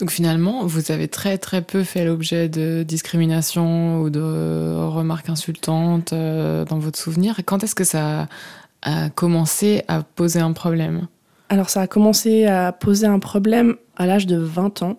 Donc 0.00 0.10
finalement, 0.10 0.64
vous 0.64 0.90
avez 0.90 1.08
très 1.08 1.36
très 1.36 1.60
peu 1.60 1.84
fait 1.84 2.06
l'objet 2.06 2.48
de 2.48 2.82
discrimination 2.82 4.00
ou 4.00 4.08
de 4.08 4.74
remarques 4.86 5.28
insultantes 5.28 6.14
euh, 6.14 6.64
dans 6.64 6.78
votre 6.78 6.98
souvenir. 6.98 7.38
Quand 7.44 7.62
est-ce 7.62 7.74
que 7.74 7.84
ça 7.84 8.26
a 8.80 9.10
commencé 9.10 9.82
à 9.88 10.02
poser 10.02 10.40
un 10.40 10.54
problème? 10.54 11.06
Alors 11.50 11.68
ça 11.68 11.82
a 11.82 11.86
commencé 11.86 12.46
à 12.46 12.72
poser 12.72 13.06
un 13.06 13.18
problème 13.18 13.76
à 13.96 14.06
l'âge 14.06 14.26
de 14.26 14.38
20 14.38 14.82
ans. 14.82 14.98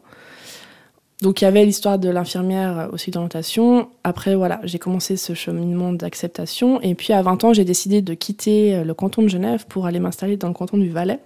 Donc 1.23 1.41
il 1.41 1.45
y 1.45 1.47
avait 1.47 1.65
l'histoire 1.65 1.97
de 1.97 2.09
l'infirmière 2.09 2.89
aussi 2.91 3.09
d'orientation. 3.09 3.89
Après 4.03 4.35
voilà, 4.35 4.59
j'ai 4.63 4.77
commencé 4.77 5.17
ce 5.17 5.33
cheminement 5.33 5.93
d'acceptation 5.93 6.79
et 6.81 6.93
puis 6.93 7.11
à 7.11 7.23
20 7.23 7.43
ans, 7.43 7.53
j'ai 7.53 7.65
décidé 7.65 8.03
de 8.03 8.13
quitter 8.13 8.83
le 8.83 8.93
canton 8.93 9.23
de 9.23 9.29
Genève 9.29 9.65
pour 9.67 9.87
aller 9.87 9.99
m'installer 9.99 10.37
dans 10.37 10.47
le 10.47 10.53
canton 10.53 10.77
du 10.77 10.89
Valais 10.89 11.19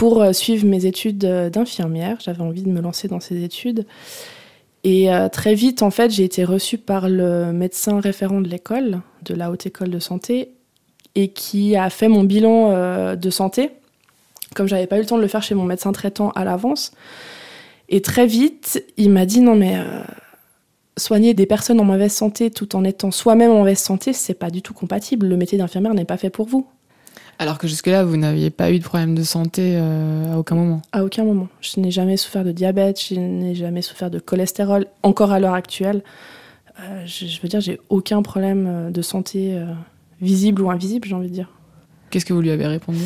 pour 0.00 0.22
euh, 0.22 0.32
suivre 0.32 0.66
mes 0.66 0.86
études 0.86 1.26
euh, 1.26 1.50
d'infirmière. 1.50 2.16
J'avais 2.20 2.40
envie 2.40 2.62
de 2.62 2.70
me 2.70 2.80
lancer 2.80 3.06
dans 3.06 3.20
ces 3.20 3.44
études. 3.44 3.84
Et 4.82 5.12
euh, 5.12 5.28
très 5.28 5.54
vite, 5.54 5.82
en 5.82 5.90
fait, 5.90 6.10
j'ai 6.10 6.24
été 6.24 6.42
reçue 6.42 6.78
par 6.78 7.06
le 7.06 7.52
médecin 7.52 8.00
référent 8.00 8.40
de 8.40 8.48
l'école, 8.48 9.02
de 9.26 9.34
la 9.34 9.50
haute 9.50 9.66
école 9.66 9.90
de 9.90 9.98
santé, 9.98 10.52
et 11.16 11.28
qui 11.28 11.76
a 11.76 11.90
fait 11.90 12.08
mon 12.08 12.24
bilan 12.24 13.14
de 13.14 13.30
santé, 13.30 13.72
comme 14.54 14.68
j'avais 14.68 14.86
pas 14.86 14.96
eu 14.96 15.00
le 15.00 15.06
temps 15.06 15.18
de 15.18 15.22
le 15.22 15.28
faire 15.28 15.42
chez 15.42 15.54
mon 15.54 15.64
médecin 15.64 15.92
traitant 15.92 16.30
à 16.30 16.44
l'avance. 16.44 16.92
Et 17.90 18.00
très 18.00 18.26
vite, 18.26 18.82
il 18.96 19.10
m'a 19.10 19.26
dit 19.26 19.40
non 19.40 19.54
mais 19.54 19.76
soigner 20.96 21.34
des 21.34 21.44
personnes 21.44 21.78
en 21.78 21.84
mauvaise 21.84 22.12
santé 22.12 22.50
tout 22.50 22.74
en 22.74 22.84
étant 22.84 23.10
soi-même 23.10 23.50
en 23.50 23.58
mauvaise 23.58 23.80
santé, 23.80 24.14
c'est 24.14 24.32
pas 24.32 24.48
du 24.48 24.62
tout 24.62 24.72
compatible. 24.72 25.26
Le 25.26 25.36
métier 25.36 25.58
d'infirmière 25.58 25.92
n'est 25.92 26.06
pas 26.06 26.16
fait 26.16 26.30
pour 26.30 26.46
vous. 26.46 26.66
Alors 27.40 27.56
que 27.56 27.66
jusque-là, 27.66 28.04
vous 28.04 28.18
n'aviez 28.18 28.50
pas 28.50 28.70
eu 28.70 28.78
de 28.78 28.84
problème 28.84 29.14
de 29.14 29.22
santé 29.22 29.72
euh, 29.74 30.34
à 30.34 30.36
aucun 30.36 30.56
moment 30.56 30.82
À 30.92 31.02
aucun 31.02 31.24
moment. 31.24 31.48
Je 31.62 31.80
n'ai 31.80 31.90
jamais 31.90 32.18
souffert 32.18 32.44
de 32.44 32.52
diabète, 32.52 33.00
je 33.02 33.14
n'ai 33.14 33.54
jamais 33.54 33.80
souffert 33.80 34.10
de 34.10 34.18
cholestérol, 34.18 34.84
encore 35.02 35.32
à 35.32 35.40
l'heure 35.40 35.54
actuelle. 35.54 36.02
Euh, 36.80 37.02
je, 37.06 37.40
veux 37.40 37.48
dire, 37.48 37.62
j'ai 37.62 37.80
aucun 37.88 38.20
problème 38.20 38.66
euh, 38.68 38.90
de 38.90 39.00
santé 39.00 39.58
visible 40.20 40.60
ou 40.60 40.70
invisible, 40.70 41.08
j'ai 41.08 41.14
envie 41.14 41.30
de 41.30 41.32
dire. 41.32 41.48
Qu'est-ce 42.10 42.26
que 42.26 42.34
vous 42.34 42.42
lui 42.42 42.50
avez 42.50 42.66
répondu? 42.66 43.00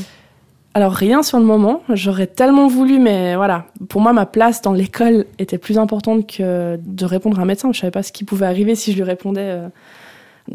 Alors 0.75 0.95
rien 0.95 1.23
sur 1.23 1.38
le 1.38 1.45
moment, 1.45 1.85
j'aurais 1.91 2.26
tellement 2.26 2.67
voulu, 2.67 2.99
mais 2.99 3.37
voilà, 3.37 3.67
pour 3.88 4.00
moi 4.00 4.12
ma 4.12 4.26
place 4.26 4.61
dans 4.62 4.73
l'école 4.73 5.26
était 5.38 5.59
plus 5.59 5.79
importante 5.79 6.26
que 6.26 6.76
de 6.85 7.05
répondre 7.05 7.38
à 7.38 7.43
un 7.43 7.47
médecin. 7.47 7.71
Je 7.73 7.79
savais 7.79 7.93
pas 7.93 8.03
ce 8.03 8.11
qui 8.11 8.25
pouvait 8.25 8.47
arriver 8.47 8.75
si 8.75 8.91
je 8.91 8.97
lui 8.97 9.05
répondais 9.05 9.61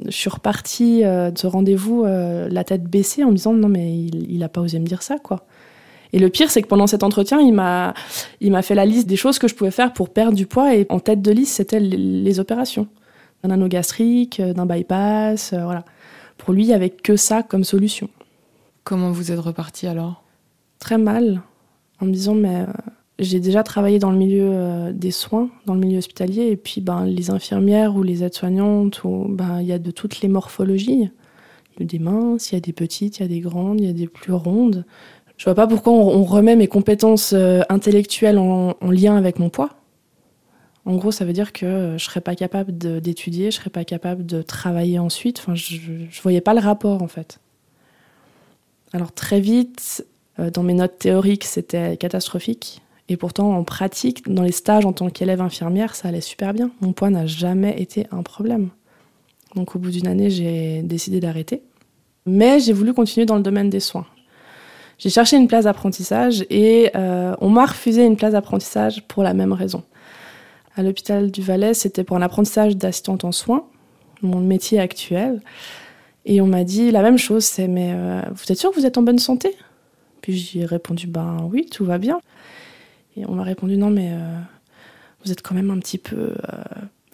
je 0.05 0.11
suis 0.11 0.29
repartie 0.29 1.03
euh, 1.03 1.31
de 1.31 1.37
ce 1.37 1.47
rendez-vous 1.47 2.03
euh, 2.03 2.47
la 2.49 2.63
tête 2.63 2.83
baissée 2.83 3.23
en 3.23 3.29
me 3.29 3.35
disant 3.35 3.53
non 3.53 3.69
mais 3.69 3.95
il, 3.95 4.37
n'a 4.37 4.49
pas 4.49 4.61
osé 4.61 4.79
me 4.79 4.85
dire 4.85 5.01
ça 5.01 5.17
quoi. 5.17 5.45
Et 6.13 6.19
le 6.19 6.29
pire 6.29 6.51
c'est 6.51 6.61
que 6.61 6.67
pendant 6.67 6.87
cet 6.87 7.03
entretien 7.03 7.39
il 7.39 7.53
m'a 7.53 7.93
il 8.41 8.51
m'a 8.51 8.61
fait 8.61 8.75
la 8.75 8.85
liste 8.85 9.07
des 9.07 9.15
choses 9.15 9.39
que 9.39 9.47
je 9.47 9.55
pouvais 9.55 9.71
faire 9.71 9.93
pour 9.93 10.09
perdre 10.09 10.35
du 10.35 10.45
poids 10.45 10.75
et 10.75 10.85
en 10.89 10.99
tête 10.99 11.21
de 11.21 11.31
liste 11.31 11.55
c'était 11.55 11.79
les, 11.79 12.39
opérations 12.39 12.87
d'un 13.43 13.51
anneau 13.51 13.67
gastrique, 13.67 14.39
euh, 14.39 14.53
d'un 14.53 14.65
bypass, 14.65 15.53
voilà. 15.53 15.85
Pour 16.37 16.53
lui 16.53 16.63
il 16.63 16.69
y 16.69 16.73
avait 16.73 16.89
que 16.89 17.15
ça 17.15 17.43
comme 17.43 17.63
solution. 17.63 18.09
Comment 18.83 19.11
vous 19.11 19.31
êtes 19.31 19.39
repartie 19.39 19.87
alors? 19.87 20.23
Très 20.79 20.97
mal 20.97 21.41
en 21.99 22.05
me 22.05 22.11
disant 22.11 22.35
mais 22.35 22.65
j'ai 23.19 23.39
déjà 23.39 23.63
travaillé 23.63 23.99
dans 23.99 24.11
le 24.11 24.17
milieu 24.17 24.49
euh, 24.49 24.93
des 24.93 25.11
soins, 25.11 25.49
dans 25.65 25.73
le 25.73 25.79
milieu 25.79 25.97
hospitalier, 25.97 26.47
et 26.47 26.55
puis 26.55 26.81
ben, 26.81 27.05
les 27.05 27.29
infirmières 27.29 27.95
ou 27.95 28.03
les 28.03 28.23
aides-soignantes, 28.23 29.01
ben, 29.03 29.61
il 29.61 29.67
y 29.67 29.73
a 29.73 29.79
de 29.79 29.91
toutes 29.91 30.21
les 30.21 30.29
morphologies. 30.29 31.09
Il 31.77 31.81
y 31.81 31.83
a 31.83 31.85
des 31.85 31.99
minces, 31.99 32.51
il 32.51 32.55
y 32.55 32.57
a 32.57 32.61
des 32.61 32.73
petites, 32.73 33.19
il 33.19 33.21
y 33.23 33.25
a 33.25 33.27
des 33.27 33.41
grandes, 33.41 33.81
il 33.81 33.87
y 33.87 33.89
a 33.89 33.93
des 33.93 34.07
plus 34.07 34.33
rondes. 34.33 34.85
Je 35.37 35.45
vois 35.45 35.55
pas 35.55 35.67
pourquoi 35.67 35.93
on, 35.93 36.23
remet 36.23 36.55
mes 36.55 36.67
compétences 36.67 37.33
euh, 37.33 37.61
intellectuelles 37.69 38.37
en, 38.37 38.75
lien 38.89 39.15
avec 39.15 39.39
mon 39.39 39.49
poids. 39.49 39.69
En 40.85 40.95
gros, 40.95 41.11
ça 41.11 41.23
veut 41.23 41.33
dire 41.33 41.53
que 41.53 41.95
je 41.97 42.03
serais 42.03 42.21
pas 42.21 42.35
capable 42.35 42.77
d'étudier, 43.01 43.51
je 43.51 43.57
serais 43.57 43.69
pas 43.69 43.85
capable 43.85 44.25
de 44.25 44.41
travailler 44.41 44.97
ensuite. 44.97 45.39
Enfin, 45.39 45.55
je, 45.55 45.77
je 46.09 46.21
voyais 46.21 46.41
pas 46.41 46.53
le 46.53 46.59
rapport 46.59 47.03
en 47.03 47.07
fait. 47.07 47.39
Alors 48.91 49.11
très 49.11 49.39
vite, 49.39 50.05
euh, 50.39 50.49
dans 50.49 50.63
mes 50.63 50.73
notes 50.73 50.97
théoriques, 50.97 51.45
c'était 51.45 51.97
catastrophique. 51.97 52.81
Et 53.09 53.17
pourtant, 53.17 53.57
en 53.57 53.63
pratique, 53.63 54.31
dans 54.31 54.43
les 54.43 54.51
stages 54.51 54.85
en 54.85 54.93
tant 54.93 55.09
qu'élève 55.09 55.41
infirmière, 55.41 55.95
ça 55.95 56.07
allait 56.07 56.21
super 56.21 56.53
bien. 56.53 56.69
Mon 56.79 56.93
poids 56.93 57.09
n'a 57.09 57.25
jamais 57.25 57.81
été 57.81 58.05
un 58.11 58.21
problème. 58.21 58.69
Donc 59.55 59.75
au 59.75 59.79
bout 59.79 59.89
d'une 59.89 60.07
année, 60.07 60.29
j'ai 60.29 60.83
décidé 60.83 61.19
d'arrêter. 61.19 61.63
Mais 62.27 62.59
j'ai 62.59 62.71
voulu 62.71 62.93
continuer 62.93 63.25
dans 63.25 63.35
le 63.35 63.41
domaine 63.41 63.71
des 63.71 63.79
soins. 63.79 64.05
J'ai 64.99 65.09
cherché 65.09 65.37
une 65.37 65.47
place 65.47 65.63
d'apprentissage 65.63 66.45
et 66.49 66.91
euh, 66.95 67.33
on 67.41 67.49
m'a 67.49 67.65
refusé 67.65 68.05
une 68.05 68.15
place 68.15 68.33
d'apprentissage 68.33 69.01
pour 69.07 69.23
la 69.23 69.33
même 69.33 69.53
raison. 69.53 69.83
À 70.75 70.83
l'hôpital 70.83 71.31
du 71.31 71.41
Valais, 71.41 71.73
c'était 71.73 72.03
pour 72.03 72.15
un 72.15 72.21
apprentissage 72.21 72.77
d'assistante 72.77 73.23
en 73.23 73.31
soins, 73.31 73.65
mon 74.21 74.39
métier 74.39 74.79
actuel. 74.79 75.41
Et 76.25 76.41
on 76.41 76.47
m'a 76.47 76.63
dit 76.63 76.91
la 76.91 77.01
même 77.01 77.17
chose, 77.17 77.45
c'est 77.45 77.67
mais 77.67 77.91
euh, 77.93 78.21
vous 78.33 78.51
êtes 78.51 78.59
sûr 78.59 78.69
que 78.71 78.75
vous 78.75 78.85
êtes 78.85 78.97
en 78.97 79.01
bonne 79.01 79.19
santé? 79.19 79.55
Puis 80.21 80.33
j'ai 80.37 80.65
répondu 80.65 81.07
ben 81.07 81.37
oui, 81.49 81.65
tout 81.65 81.85
va 81.85 81.97
bien. 81.97 82.19
Et 83.19 83.25
on 83.27 83.33
m'a 83.33 83.43
répondu 83.43 83.77
non, 83.77 83.89
mais 83.89 84.11
euh, 84.11 84.39
vous 85.23 85.31
êtes 85.31 85.41
quand 85.41 85.55
même 85.55 85.69
un 85.71 85.79
petit 85.79 85.97
peu. 85.97 86.15
Euh... 86.15 86.63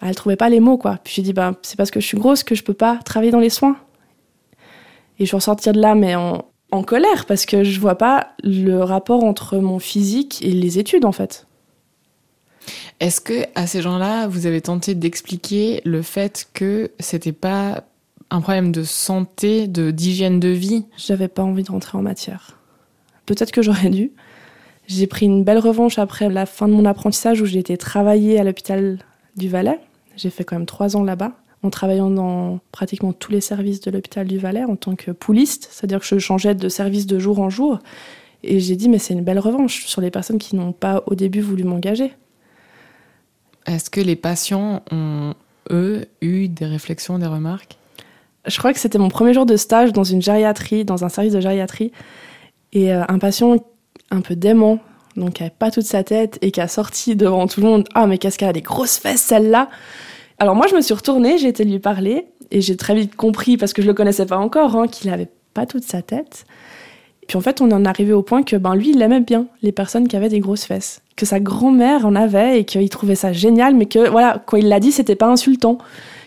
Elle 0.01 0.15
trouvait 0.15 0.35
pas 0.35 0.49
les 0.49 0.59
mots, 0.59 0.77
quoi. 0.77 0.99
Puis 1.03 1.13
j'ai 1.15 1.21
dit 1.21 1.33
bah, 1.33 1.55
c'est 1.63 1.77
parce 1.77 1.89
que 1.89 1.99
je 1.99 2.05
suis 2.05 2.17
grosse 2.17 2.43
que 2.43 2.53
je 2.53 2.63
peux 2.63 2.73
pas 2.73 2.99
travailler 3.03 3.31
dans 3.31 3.39
les 3.39 3.49
soins. 3.49 3.77
Et 5.17 5.25
je 5.25 5.31
vais 5.31 5.37
ressortir 5.37 5.73
de 5.73 5.79
là, 5.79 5.95
mais 5.95 6.15
en, 6.15 6.45
en 6.71 6.83
colère, 6.83 7.25
parce 7.25 7.45
que 7.45 7.63
je 7.63 7.79
vois 7.79 7.97
pas 7.97 8.33
le 8.43 8.83
rapport 8.83 9.23
entre 9.23 9.57
mon 9.57 9.79
physique 9.79 10.43
et 10.43 10.51
les 10.51 10.77
études, 10.77 11.05
en 11.05 11.11
fait. 11.11 11.47
Est-ce 12.99 13.21
que 13.21 13.45
à 13.55 13.67
ces 13.67 13.81
gens-là, 13.81 14.27
vous 14.27 14.45
avez 14.45 14.61
tenté 14.61 14.95
d'expliquer 14.95 15.81
le 15.85 16.01
fait 16.01 16.47
que 16.53 16.91
c'était 16.99 17.31
pas 17.31 17.83
un 18.29 18.41
problème 18.41 18.71
de 18.71 18.83
santé, 18.83 19.67
de 19.67 19.91
d'hygiène 19.91 20.39
de 20.39 20.49
vie? 20.49 20.85
J'avais 20.97 21.27
pas 21.27 21.43
envie 21.43 21.63
de 21.63 21.71
rentrer 21.71 21.97
en 21.97 22.01
matière. 22.01 22.57
Peut-être 23.25 23.51
que 23.51 23.61
j'aurais 23.61 23.89
dû, 23.89 24.11
J'ai 24.87 25.07
pris 25.07 25.25
une 25.25 25.43
belle 25.43 25.59
revanche 25.59 25.97
après 25.97 26.29
la 26.29 26.45
fin 26.45 26.67
de 26.67 26.73
mon 26.73 26.85
apprentissage 26.85 27.41
où 27.41 27.45
j'ai 27.45 27.59
été 27.59 27.77
travailler 27.77 28.39
à 28.39 28.43
l'hôpital 28.43 28.99
du 29.35 29.49
Valais. 29.49 29.79
J'ai 30.15 30.29
fait 30.29 30.43
quand 30.43 30.55
même 30.55 30.65
trois 30.65 30.95
ans 30.95 31.03
là-bas 31.03 31.33
en 31.63 31.69
travaillant 31.69 32.11
dans 32.11 32.59
pratiquement 32.71 33.11
tous 33.11 33.31
les 33.31 33.41
services 33.41 33.81
de 33.81 33.89
l'hôpital 33.89 34.27
du 34.27 34.37
Valais 34.37 34.63
en 34.63 34.75
tant 34.75 34.95
que 34.95 35.11
pouliste, 35.11 35.67
c'est-à-dire 35.71 35.99
que 35.99 36.05
je 36.05 36.19
changeais 36.19 36.53
de 36.53 36.69
service 36.69 37.07
de 37.07 37.17
jour 37.17 37.39
en 37.39 37.49
jour. 37.49 37.79
Et 38.43 38.59
j'ai 38.59 38.75
dit, 38.75 38.87
mais 38.89 38.99
c'est 38.99 39.15
une 39.15 39.23
belle 39.23 39.39
revanche 39.39 39.85
sur 39.85 40.01
les 40.01 40.11
personnes 40.11 40.37
qui 40.37 40.55
n'ont 40.55 40.73
pas 40.73 41.03
au 41.07 41.15
début 41.15 41.41
voulu 41.41 41.63
m'engager. 41.63 42.13
Est-ce 43.65 43.89
que 43.89 44.01
les 44.01 44.15
patients 44.15 44.83
ont, 44.91 45.33
eux, 45.71 46.05
eu 46.21 46.47
des 46.47 46.67
réflexions, 46.67 47.17
des 47.17 47.25
remarques? 47.25 47.77
Je 48.45 48.55
crois 48.59 48.71
que 48.71 48.79
c'était 48.79 48.99
mon 48.99 49.09
premier 49.09 49.33
jour 49.33 49.47
de 49.47 49.57
stage 49.57 49.91
dans 49.91 50.03
une 50.03 50.21
gériatrie, 50.21 50.85
dans 50.85 51.03
un 51.03 51.09
service 51.09 51.33
de 51.33 51.39
gériatrie. 51.39 51.91
Et 52.73 52.93
euh, 52.93 53.03
un 53.07 53.17
patient 53.17 53.57
un 54.11 54.21
peu 54.21 54.35
dément, 54.35 54.79
donc 55.15 55.33
qui 55.33 55.43
n'avait 55.43 55.55
pas 55.57 55.71
toute 55.71 55.85
sa 55.85 56.03
tête 56.03 56.37
et 56.41 56.51
qui 56.51 56.61
a 56.61 56.67
sorti 56.67 57.15
devant 57.15 57.47
tout 57.47 57.61
le 57.61 57.67
monde 57.67 57.87
Ah, 57.93 58.07
mais 58.07 58.17
qu'est-ce 58.17 58.37
qu'elle 58.37 58.49
a 58.49 58.53
des 58.53 58.61
grosses 58.61 58.97
fesses 58.97 59.21
celle-là? 59.21 59.69
Alors 60.39 60.55
moi, 60.55 60.67
je 60.67 60.75
me 60.75 60.81
suis 60.81 60.93
retournée, 60.93 61.37
j'ai 61.37 61.47
été 61.47 61.63
lui 61.63 61.79
parler 61.79 62.27
et 62.51 62.61
j'ai 62.61 62.77
très 62.77 62.95
vite 62.95 63.15
compris, 63.15 63.57
parce 63.57 63.73
que 63.73 63.81
je 63.81 63.87
le 63.87 63.93
connaissais 63.93 64.25
pas 64.25 64.37
encore, 64.37 64.75
hein, 64.75 64.87
qu'il 64.87 65.09
n'avait 65.09 65.29
pas 65.53 65.65
toute 65.65 65.83
sa 65.83 66.01
tête. 66.01 66.45
Puis 67.27 67.37
en 67.37 67.41
fait, 67.41 67.61
on 67.61 67.71
en 67.71 67.85
est 67.85 67.87
arrivé 67.87 68.13
au 68.13 68.21
point 68.21 68.43
que 68.43 68.55
ben, 68.55 68.75
lui, 68.75 68.91
il 68.91 69.01
aimait 69.01 69.21
bien 69.21 69.47
les 69.61 69.71
personnes 69.71 70.07
qui 70.07 70.15
avaient 70.15 70.29
des 70.29 70.39
grosses 70.39 70.65
fesses. 70.65 71.01
Que 71.15 71.25
sa 71.25 71.39
grand-mère 71.39 72.05
en 72.05 72.15
avait 72.15 72.59
et 72.59 72.65
qu'il 72.65 72.87
trouvait 72.89 73.15
ça 73.15 73.33
génial, 73.33 73.75
mais 73.75 73.87
que 73.87 74.09
voilà, 74.09 74.43
quand 74.45 74.57
il 74.57 74.67
l'a 74.67 74.79
dit, 74.79 74.91
c'était 74.91 75.15
pas 75.15 75.27
insultant. 75.27 75.79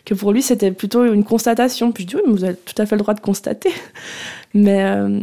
Que 0.04 0.14
pour 0.14 0.32
lui, 0.32 0.42
c'était 0.42 0.73
plutôt 0.73 1.04
une 1.04 1.23
constatation. 1.23 1.92
Puis 1.92 2.04
je 2.04 2.08
dis, 2.08 2.16
oui, 2.16 2.23
mais 2.26 2.32
vous 2.32 2.44
avez 2.44 2.56
tout 2.56 2.75
à 2.78 2.87
fait 2.87 2.97
le 2.97 3.02
droit 3.02 3.14
de 3.14 3.20
constater. 3.20 3.70
Mais 4.54 4.82
euh, 4.82 5.20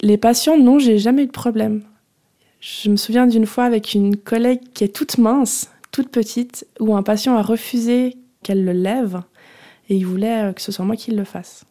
les 0.00 0.16
patients, 0.16 0.58
non, 0.58 0.80
j'ai 0.80 0.98
jamais 0.98 1.22
eu 1.22 1.26
de 1.26 1.30
problème. 1.30 1.82
Je 2.66 2.88
me 2.88 2.96
souviens 2.96 3.26
d'une 3.26 3.44
fois 3.44 3.64
avec 3.64 3.92
une 3.92 4.16
collègue 4.16 4.60
qui 4.72 4.84
est 4.84 4.88
toute 4.88 5.18
mince, 5.18 5.70
toute 5.92 6.08
petite, 6.08 6.66
où 6.80 6.96
un 6.96 7.02
patient 7.02 7.36
a 7.36 7.42
refusé 7.42 8.16
qu'elle 8.42 8.64
le 8.64 8.72
lève 8.72 9.20
et 9.90 9.96
il 9.96 10.06
voulait 10.06 10.50
que 10.56 10.62
ce 10.62 10.72
soit 10.72 10.86
moi 10.86 10.96
qui 10.96 11.10
le 11.10 11.24
fasse. 11.24 11.66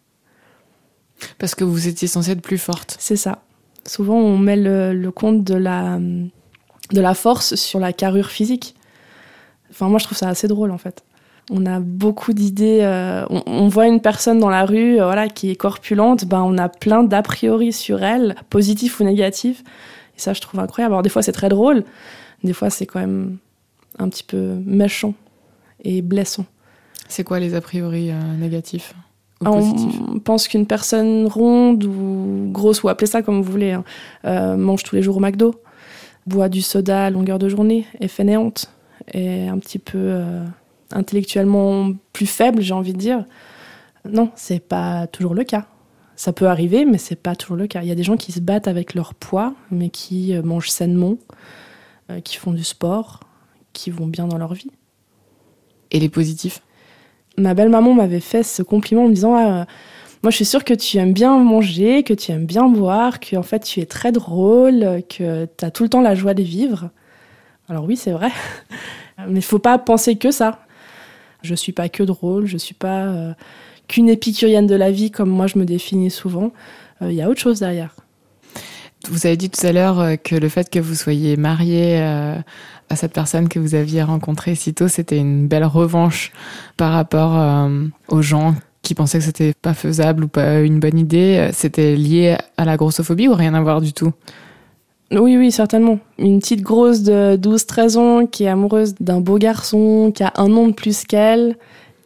Parce 1.39 1.55
que 1.55 1.63
vous 1.63 1.87
étiez 1.87 2.07
censée 2.07 2.33
être 2.33 2.43
plus 2.43 2.59
forte. 2.59 2.95
C'est 2.99 3.15
ça. 3.15 3.41
Souvent, 3.87 4.17
on 4.17 4.37
met 4.37 4.55
le, 4.55 5.09
compte 5.09 5.43
de 5.43 5.55
la, 5.55 5.97
de 5.97 7.01
la 7.01 7.13
force 7.15 7.55
sur 7.55 7.79
la 7.79 7.91
carrure 7.91 8.29
physique. 8.29 8.75
Enfin, 9.71 9.89
moi, 9.89 9.97
je 9.97 10.03
trouve 10.03 10.17
ça 10.17 10.29
assez 10.29 10.47
drôle, 10.47 10.69
en 10.69 10.77
fait. 10.77 11.03
On 11.49 11.65
a 11.65 11.79
beaucoup 11.79 12.33
d'idées. 12.33 12.81
Euh, 12.83 13.25
on, 13.47 13.67
voit 13.67 13.87
une 13.87 13.99
personne 13.99 14.37
dans 14.37 14.51
la 14.51 14.63
rue 14.63 15.01
euh, 15.01 15.05
voilà, 15.05 15.27
qui 15.27 15.49
est 15.49 15.55
corpulente, 15.55 16.25
ben, 16.25 16.43
on 16.43 16.59
a 16.59 16.69
plein 16.69 17.03
d'a 17.03 17.23
priori 17.23 17.73
sur 17.73 18.03
elle, 18.03 18.35
positifs 18.51 18.99
ou 18.99 19.05
négatifs. 19.05 19.63
Et 20.15 20.19
ça, 20.19 20.33
je 20.33 20.41
trouve 20.41 20.59
incroyable. 20.59 20.93
Alors, 20.93 21.03
des 21.03 21.09
fois, 21.09 21.21
c'est 21.21 21.31
très 21.31 21.49
drôle. 21.49 21.83
Des 22.43 22.53
fois, 22.53 22.69
c'est 22.69 22.85
quand 22.85 22.99
même 22.99 23.37
un 23.99 24.09
petit 24.09 24.23
peu 24.23 24.55
méchant 24.65 25.13
et 25.83 26.01
blessant. 26.01 26.45
C'est 27.07 27.23
quoi 27.23 27.39
les 27.39 27.55
a 27.55 27.61
priori 27.61 28.11
euh, 28.11 28.35
négatifs 28.37 28.93
on 29.45 30.19
pense 30.19 30.47
qu'une 30.47 30.65
personne 30.65 31.27
ronde 31.27 31.83
ou 31.83 32.49
grosse, 32.51 32.83
ou 32.83 32.89
appelez 32.89 33.07
ça 33.07 33.21
comme 33.21 33.41
vous 33.41 33.51
voulez, 33.51 33.71
hein, 33.71 33.83
euh, 34.25 34.55
mange 34.55 34.83
tous 34.83 34.95
les 34.95 35.01
jours 35.01 35.17
au 35.17 35.19
McDo, 35.19 35.55
boit 36.27 36.49
du 36.49 36.61
soda 36.61 37.05
à 37.05 37.09
longueur 37.09 37.39
de 37.39 37.49
journée, 37.49 37.85
est 37.99 38.07
fainéante, 38.07 38.71
est 39.13 39.47
un 39.47 39.57
petit 39.59 39.79
peu 39.79 39.97
euh, 39.97 40.45
intellectuellement 40.91 41.91
plus 42.13 42.25
faible, 42.25 42.61
j'ai 42.61 42.73
envie 42.73 42.93
de 42.93 42.99
dire. 42.99 43.25
Non, 44.09 44.29
c'est 44.35 44.59
pas 44.59 45.07
toujours 45.07 45.33
le 45.33 45.43
cas. 45.43 45.65
Ça 46.23 46.31
peut 46.31 46.47
arriver, 46.47 46.85
mais 46.85 46.97
c'est 46.97 47.17
pas 47.17 47.35
toujours 47.35 47.57
le 47.57 47.67
cas. 47.67 47.81
Il 47.81 47.89
y 47.89 47.91
a 47.91 47.95
des 47.95 48.03
gens 48.03 48.15
qui 48.15 48.31
se 48.31 48.39
battent 48.39 48.69
avec 48.69 48.93
leur 48.93 49.13
poids, 49.13 49.55
mais 49.71 49.89
qui 49.89 50.33
euh, 50.33 50.41
mangent 50.41 50.69
sainement, 50.69 51.17
qui 52.23 52.37
font 52.37 52.53
du 52.53 52.63
sport, 52.63 53.19
qui 53.73 53.91
vont 53.91 54.07
bien 54.07 54.25
dans 54.25 54.37
leur 54.37 54.53
vie. 54.53 54.71
Et 55.91 55.99
les 55.99 56.07
positifs? 56.07 56.61
Ma 57.37 57.53
belle-maman 57.53 57.93
m'avait 57.93 58.21
fait 58.21 58.41
ce 58.41 58.63
compliment 58.63 59.03
en 59.03 59.09
me 59.09 59.13
disant 59.13 59.35
ah, 59.35 59.65
Moi, 60.23 60.31
je 60.31 60.37
suis 60.37 60.45
sûre 60.45 60.63
que 60.63 60.73
tu 60.73 60.95
aimes 60.95 61.11
bien 61.11 61.37
manger, 61.39 62.03
que 62.03 62.13
tu 62.13 62.31
aimes 62.31 62.45
bien 62.45 62.69
boire, 62.69 63.19
que 63.19 63.35
en 63.35 63.43
fait, 63.43 63.59
tu 63.59 63.81
es 63.81 63.85
très 63.85 64.13
drôle, 64.13 65.03
que 65.09 65.45
tu 65.57 65.65
as 65.65 65.71
tout 65.71 65.83
le 65.83 65.89
temps 65.89 65.99
la 65.99 66.15
joie 66.15 66.33
de 66.33 66.43
vivre. 66.43 66.89
Alors, 67.67 67.83
oui, 67.83 67.97
c'est 67.97 68.13
vrai. 68.13 68.31
Mais 69.27 69.39
il 69.39 69.43
faut 69.43 69.59
pas 69.59 69.77
penser 69.77 70.15
que 70.15 70.31
ça. 70.31 70.65
Je 71.41 71.53
suis 71.53 71.73
pas 71.73 71.89
que 71.89 72.03
drôle, 72.03 72.45
je 72.45 72.55
suis 72.57 72.75
pas 72.75 73.07
euh, 73.07 73.33
qu'une 73.87 74.09
épicurienne 74.09 74.67
de 74.67 74.75
la 74.75 74.91
vie 74.91 75.11
comme 75.11 75.29
moi 75.29 75.47
je 75.47 75.57
me 75.57 75.65
définis 75.65 76.11
souvent. 76.11 76.51
Euh, 77.01 77.11
il 77.11 77.15
y 77.15 77.21
a 77.21 77.29
autre 77.29 77.39
chose 77.39 77.59
derrière. 77.59 77.95
Vous 79.09 79.25
avez 79.25 79.35
dit 79.35 79.49
tout 79.49 79.65
à 79.65 79.71
l'heure 79.71 79.99
euh, 79.99 80.15
que 80.15 80.35
le 80.35 80.49
fait 80.49 80.69
que 80.69 80.79
vous 80.79 80.95
soyez 80.95 81.35
marié 81.35 82.01
à 82.89 82.95
cette 82.95 83.13
personne 83.13 83.49
que 83.49 83.59
vous 83.59 83.75
aviez 83.75 84.03
rencontrée 84.03 84.55
si 84.55 84.73
tôt, 84.73 84.87
c'était 84.87 85.17
une 85.17 85.47
belle 85.47 85.65
revanche 85.65 86.31
par 86.77 86.91
rapport 86.91 87.37
euh, 87.37 87.85
aux 88.07 88.21
gens 88.21 88.55
qui 88.81 88.95
pensaient 88.95 89.19
que 89.19 89.25
c'était 89.25 89.53
pas 89.53 89.73
faisable 89.73 90.25
ou 90.25 90.27
pas 90.27 90.59
une 90.59 90.79
bonne 90.79 90.99
idée. 90.99 91.49
C'était 91.53 91.95
lié 91.95 92.37
à 92.57 92.65
la 92.65 92.77
grossophobie 92.77 93.29
ou 93.29 93.33
rien 93.33 93.53
à 93.53 93.61
voir 93.61 93.81
du 93.81 93.93
tout? 93.93 94.11
Oui, 95.11 95.37
oui, 95.37 95.51
certainement. 95.51 95.99
Une 96.17 96.39
petite 96.39 96.61
grosse 96.61 97.01
de 97.03 97.37
12-13 97.37 97.97
ans 97.97 98.25
qui 98.25 98.45
est 98.45 98.47
amoureuse 98.47 98.95
d'un 98.99 99.21
beau 99.21 99.37
garçon, 99.37 100.11
qui 100.13 100.23
a 100.23 100.33
un 100.35 100.47
nom 100.47 100.67
de 100.67 100.73
plus 100.73 101.03
qu'elle, 101.03 101.55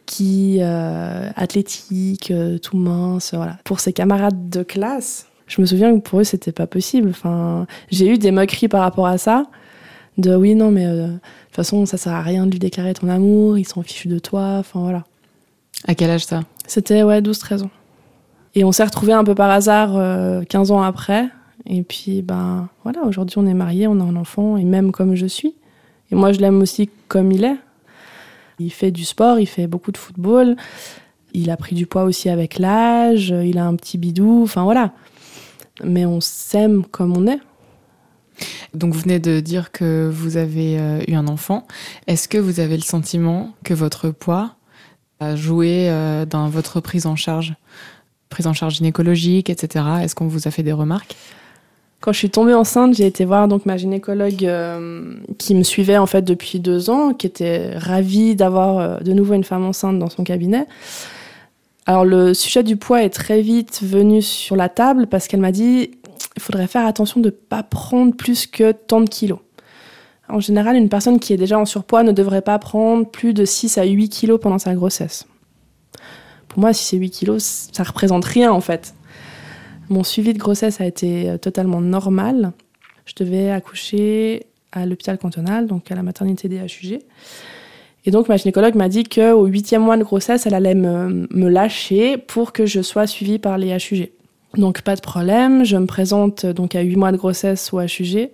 qui 0.08 0.56
euh, 0.60 1.28
athlétique, 1.36 2.30
euh, 2.30 2.56
tout 2.56 2.78
mince, 2.78 3.34
voilà. 3.34 3.58
Pour 3.62 3.78
ses 3.78 3.92
camarades 3.92 4.48
de 4.48 4.62
classe, 4.62 5.26
je 5.46 5.60
me 5.60 5.66
souviens 5.66 5.94
que 5.94 6.00
pour 6.00 6.20
eux 6.20 6.24
c'était 6.24 6.50
pas 6.50 6.66
possible. 6.66 7.10
Enfin, 7.10 7.66
j'ai 7.90 8.08
eu 8.08 8.16
des 8.16 8.30
moqueries 8.30 8.68
par 8.68 8.80
rapport 8.80 9.06
à 9.06 9.18
ça 9.18 9.44
de 10.16 10.34
oui, 10.34 10.54
non, 10.54 10.70
mais 10.70 10.86
euh, 10.86 11.08
de 11.08 11.12
toute 11.12 11.56
façon, 11.56 11.84
ça 11.84 11.98
sert 11.98 12.14
à 12.14 12.22
rien 12.22 12.46
de 12.46 12.50
lui 12.50 12.58
déclarer 12.58 12.94
ton 12.94 13.08
amour, 13.08 13.58
ils 13.58 13.68
sont 13.68 13.82
fichus 13.82 14.08
de 14.08 14.18
toi, 14.18 14.56
enfin 14.58 14.80
voilà. 14.80 15.04
À 15.86 15.94
quel 15.94 16.10
âge 16.10 16.24
ça? 16.24 16.40
C'était, 16.66 17.02
ouais, 17.02 17.20
12-13 17.20 17.64
ans. 17.64 17.70
Et 18.54 18.64
on 18.64 18.72
s'est 18.72 18.84
retrouvés 18.84 19.12
un 19.12 19.24
peu 19.24 19.34
par 19.34 19.50
hasard 19.50 19.90
15 20.48 20.70
euh, 20.70 20.74
ans 20.74 20.82
après. 20.82 21.28
Et 21.66 21.82
puis, 21.82 22.22
ben 22.22 22.68
voilà, 22.82 23.02
aujourd'hui 23.04 23.38
on 23.38 23.46
est 23.46 23.54
mariés, 23.54 23.86
on 23.86 24.00
a 24.00 24.04
un 24.04 24.16
enfant, 24.16 24.56
et 24.56 24.64
même 24.64 24.90
comme 24.90 25.14
je 25.14 25.26
suis. 25.26 25.54
Et 26.10 26.14
moi, 26.14 26.32
je 26.32 26.40
l'aime 26.40 26.62
aussi 26.62 26.88
comme 27.08 27.30
il 27.30 27.44
est. 27.44 27.56
Il 28.58 28.72
fait 28.72 28.90
du 28.90 29.04
sport, 29.04 29.38
il 29.38 29.46
fait 29.46 29.66
beaucoup 29.66 29.92
de 29.92 29.98
football. 29.98 30.56
Il 31.32 31.50
a 31.50 31.56
pris 31.56 31.74
du 31.74 31.86
poids 31.86 32.04
aussi 32.04 32.28
avec 32.28 32.58
l'âge, 32.58 33.28
il 33.28 33.58
a 33.58 33.66
un 33.66 33.76
petit 33.76 33.98
bidou, 33.98 34.42
enfin 34.42 34.64
voilà. 34.64 34.92
Mais 35.84 36.06
on 36.06 36.20
s'aime 36.20 36.84
comme 36.84 37.16
on 37.16 37.26
est. 37.26 37.40
Donc 38.74 38.94
vous 38.94 39.00
venez 39.00 39.18
de 39.18 39.40
dire 39.40 39.72
que 39.72 40.10
vous 40.12 40.36
avez 40.36 40.78
euh, 40.78 41.00
eu 41.08 41.14
un 41.14 41.26
enfant. 41.26 41.66
Est-ce 42.06 42.28
que 42.28 42.38
vous 42.38 42.60
avez 42.60 42.76
le 42.76 42.82
sentiment 42.82 43.54
que 43.64 43.74
votre 43.74 44.10
poids 44.10 44.56
a 45.20 45.36
joué 45.36 45.88
euh, 45.90 46.24
dans 46.24 46.48
votre 46.48 46.80
prise 46.80 47.06
en 47.06 47.16
charge? 47.16 47.54
Prise 48.28 48.46
en 48.46 48.52
charge 48.52 48.76
gynécologique, 48.76 49.50
etc. 49.50 49.84
Est-ce 50.02 50.14
qu'on 50.14 50.28
vous 50.28 50.46
a 50.46 50.50
fait 50.50 50.62
des 50.62 50.72
remarques? 50.72 51.16
Quand 52.00 52.12
je 52.12 52.18
suis 52.18 52.30
tombée 52.30 52.54
enceinte, 52.54 52.94
j'ai 52.94 53.06
été 53.06 53.24
voir 53.24 53.48
donc 53.48 53.66
ma 53.66 53.76
gynécologue 53.76 54.44
euh, 54.44 55.14
qui 55.38 55.54
me 55.54 55.62
suivait 55.62 55.98
en 55.98 56.06
fait 56.06 56.22
depuis 56.22 56.60
deux 56.60 56.90
ans, 56.90 57.12
qui 57.12 57.26
était 57.26 57.76
ravie 57.76 58.36
d'avoir 58.36 59.02
de 59.02 59.12
nouveau 59.12 59.34
une 59.34 59.44
femme 59.44 59.64
enceinte 59.64 59.98
dans 59.98 60.10
son 60.10 60.22
cabinet. 60.24 60.66
Alors 61.86 62.04
le 62.04 62.34
sujet 62.34 62.62
du 62.62 62.76
poids 62.76 63.02
est 63.02 63.10
très 63.10 63.40
vite 63.40 63.80
venu 63.82 64.20
sur 64.20 64.56
la 64.56 64.68
table 64.68 65.06
parce 65.06 65.26
qu'elle 65.26 65.40
m'a 65.40 65.52
dit 65.52 65.92
il 66.36 66.42
faudrait 66.42 66.66
faire 66.66 66.86
attention 66.86 67.20
de 67.20 67.26
ne 67.26 67.30
pas 67.30 67.62
prendre 67.62 68.14
plus 68.14 68.46
que 68.46 68.72
tant 68.72 69.00
de 69.00 69.08
kilos. 69.08 69.40
En 70.28 70.40
général, 70.40 70.76
une 70.76 70.88
personne 70.88 71.18
qui 71.18 71.32
est 71.32 71.38
déjà 71.38 71.58
en 71.58 71.64
surpoids 71.64 72.02
ne 72.02 72.12
devrait 72.12 72.42
pas 72.42 72.58
prendre 72.58 73.06
plus 73.06 73.32
de 73.32 73.44
6 73.44 73.78
à 73.78 73.84
8 73.84 74.08
kilos 74.10 74.38
pendant 74.40 74.58
sa 74.58 74.74
grossesse. 74.74 75.26
Pour 76.48 76.60
moi, 76.60 76.72
si 76.72 76.84
c'est 76.84 76.96
8 76.96 77.10
kilos, 77.10 77.68
ça 77.72 77.82
représente 77.82 78.24
rien 78.24 78.52
en 78.52 78.60
fait. 78.60 78.94
Mon 79.90 80.04
suivi 80.04 80.34
de 80.34 80.38
grossesse 80.38 80.80
a 80.80 80.86
été 80.86 81.30
euh, 81.30 81.38
totalement 81.38 81.80
normal. 81.80 82.52
Je 83.06 83.14
devais 83.16 83.50
accoucher 83.50 84.46
à 84.72 84.84
l'hôpital 84.84 85.18
cantonal, 85.18 85.66
donc 85.66 85.90
à 85.90 85.94
la 85.94 86.02
maternité 86.02 86.48
des 86.48 86.58
HUG. 86.58 87.00
Et 88.04 88.10
donc 88.10 88.28
ma 88.28 88.36
gynécologue 88.36 88.74
m'a 88.74 88.88
dit 88.88 89.04
qu'au 89.04 89.46
huitième 89.46 89.82
mois 89.82 89.96
de 89.96 90.04
grossesse, 90.04 90.46
elle 90.46 90.54
allait 90.54 90.74
me, 90.74 91.26
lâcher 91.48 92.16
pour 92.18 92.52
que 92.52 92.66
je 92.66 92.80
sois 92.82 93.06
suivie 93.06 93.38
par 93.38 93.58
les 93.58 93.76
HUG. 93.76 94.10
Donc 94.56 94.82
pas 94.82 94.94
de 94.94 95.00
problème, 95.00 95.64
je 95.64 95.76
me 95.76 95.86
présente 95.86 96.46
donc 96.46 96.74
à 96.74 96.80
8 96.80 96.96
mois 96.96 97.12
de 97.12 97.16
grossesse 97.16 97.72
au 97.72 97.80
HUG. 97.80 98.30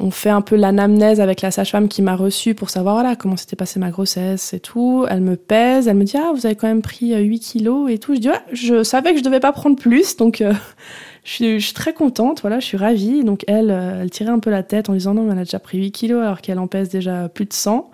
On 0.00 0.10
fait 0.10 0.30
un 0.30 0.40
peu 0.40 0.56
l'anamnèse 0.56 1.20
avec 1.20 1.42
la 1.42 1.50
sage-femme 1.50 1.86
qui 1.86 2.00
m'a 2.00 2.16
reçue 2.16 2.54
pour 2.54 2.70
savoir 2.70 2.94
voilà, 2.94 3.14
comment 3.14 3.36
s'était 3.36 3.56
passée 3.56 3.78
ma 3.78 3.90
grossesse 3.90 4.54
et 4.54 4.60
tout. 4.60 5.04
Elle 5.08 5.20
me 5.20 5.36
pèse, 5.36 5.86
elle 5.86 5.96
me 5.96 6.04
dit 6.04 6.16
Ah, 6.16 6.32
vous 6.34 6.46
avez 6.46 6.56
quand 6.56 6.66
même 6.66 6.80
pris 6.80 7.14
8 7.14 7.36
euh, 7.36 7.38
kilos 7.38 7.90
et 7.90 7.98
tout. 7.98 8.14
Je 8.14 8.20
dis 8.20 8.30
Ouais, 8.30 8.40
je 8.52 8.82
savais 8.84 9.12
que 9.12 9.18
je 9.18 9.24
devais 9.24 9.40
pas 9.40 9.52
prendre 9.52 9.76
plus, 9.76 10.16
donc 10.16 10.40
euh, 10.40 10.54
je, 11.24 11.58
suis, 11.58 11.74
très 11.74 11.92
contente, 11.92 12.40
voilà, 12.40 12.58
je 12.58 12.64
suis 12.64 12.78
ravie. 12.78 13.22
Donc 13.22 13.44
elle, 13.48 13.70
euh, 13.70 14.02
elle 14.02 14.10
tirait 14.10 14.30
un 14.30 14.38
peu 14.38 14.50
la 14.50 14.62
tête 14.62 14.88
en 14.88 14.94
disant 14.94 15.12
Non, 15.12 15.24
mais 15.24 15.32
elle 15.32 15.40
a 15.40 15.44
déjà 15.44 15.58
pris 15.58 15.76
8 15.76 15.92
kilos 15.92 16.22
alors 16.22 16.40
qu'elle 16.40 16.58
en 16.58 16.68
pèse 16.68 16.88
déjà 16.88 17.28
plus 17.28 17.44
de 17.44 17.52
100. 17.52 17.90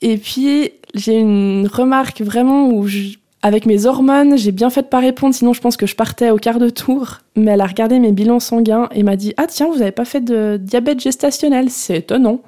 Et 0.00 0.16
puis 0.16 0.70
j'ai 0.94 1.18
une 1.18 1.66
remarque 1.66 2.22
vraiment 2.22 2.70
où 2.70 2.86
je, 2.86 3.17
Avec 3.42 3.66
mes 3.66 3.86
hormones, 3.86 4.36
j'ai 4.36 4.50
bien 4.50 4.68
fait 4.68 4.82
de 4.82 4.88
pas 4.88 4.98
répondre, 4.98 5.34
sinon 5.34 5.52
je 5.52 5.60
pense 5.60 5.76
que 5.76 5.86
je 5.86 5.94
partais 5.94 6.30
au 6.30 6.38
quart 6.38 6.58
de 6.58 6.70
tour. 6.70 7.18
Mais 7.36 7.52
elle 7.52 7.60
a 7.60 7.66
regardé 7.66 7.98
mes 8.00 8.12
bilans 8.12 8.40
sanguins 8.40 8.88
et 8.92 9.02
m'a 9.02 9.16
dit 9.16 9.32
Ah 9.36 9.46
tiens, 9.46 9.66
vous 9.66 9.78
n'avez 9.78 9.92
pas 9.92 10.04
fait 10.04 10.20
de 10.20 10.58
diabète 10.60 11.00
gestationnel, 11.00 11.70
c'est 11.70 11.98
étonnant. 11.98 12.40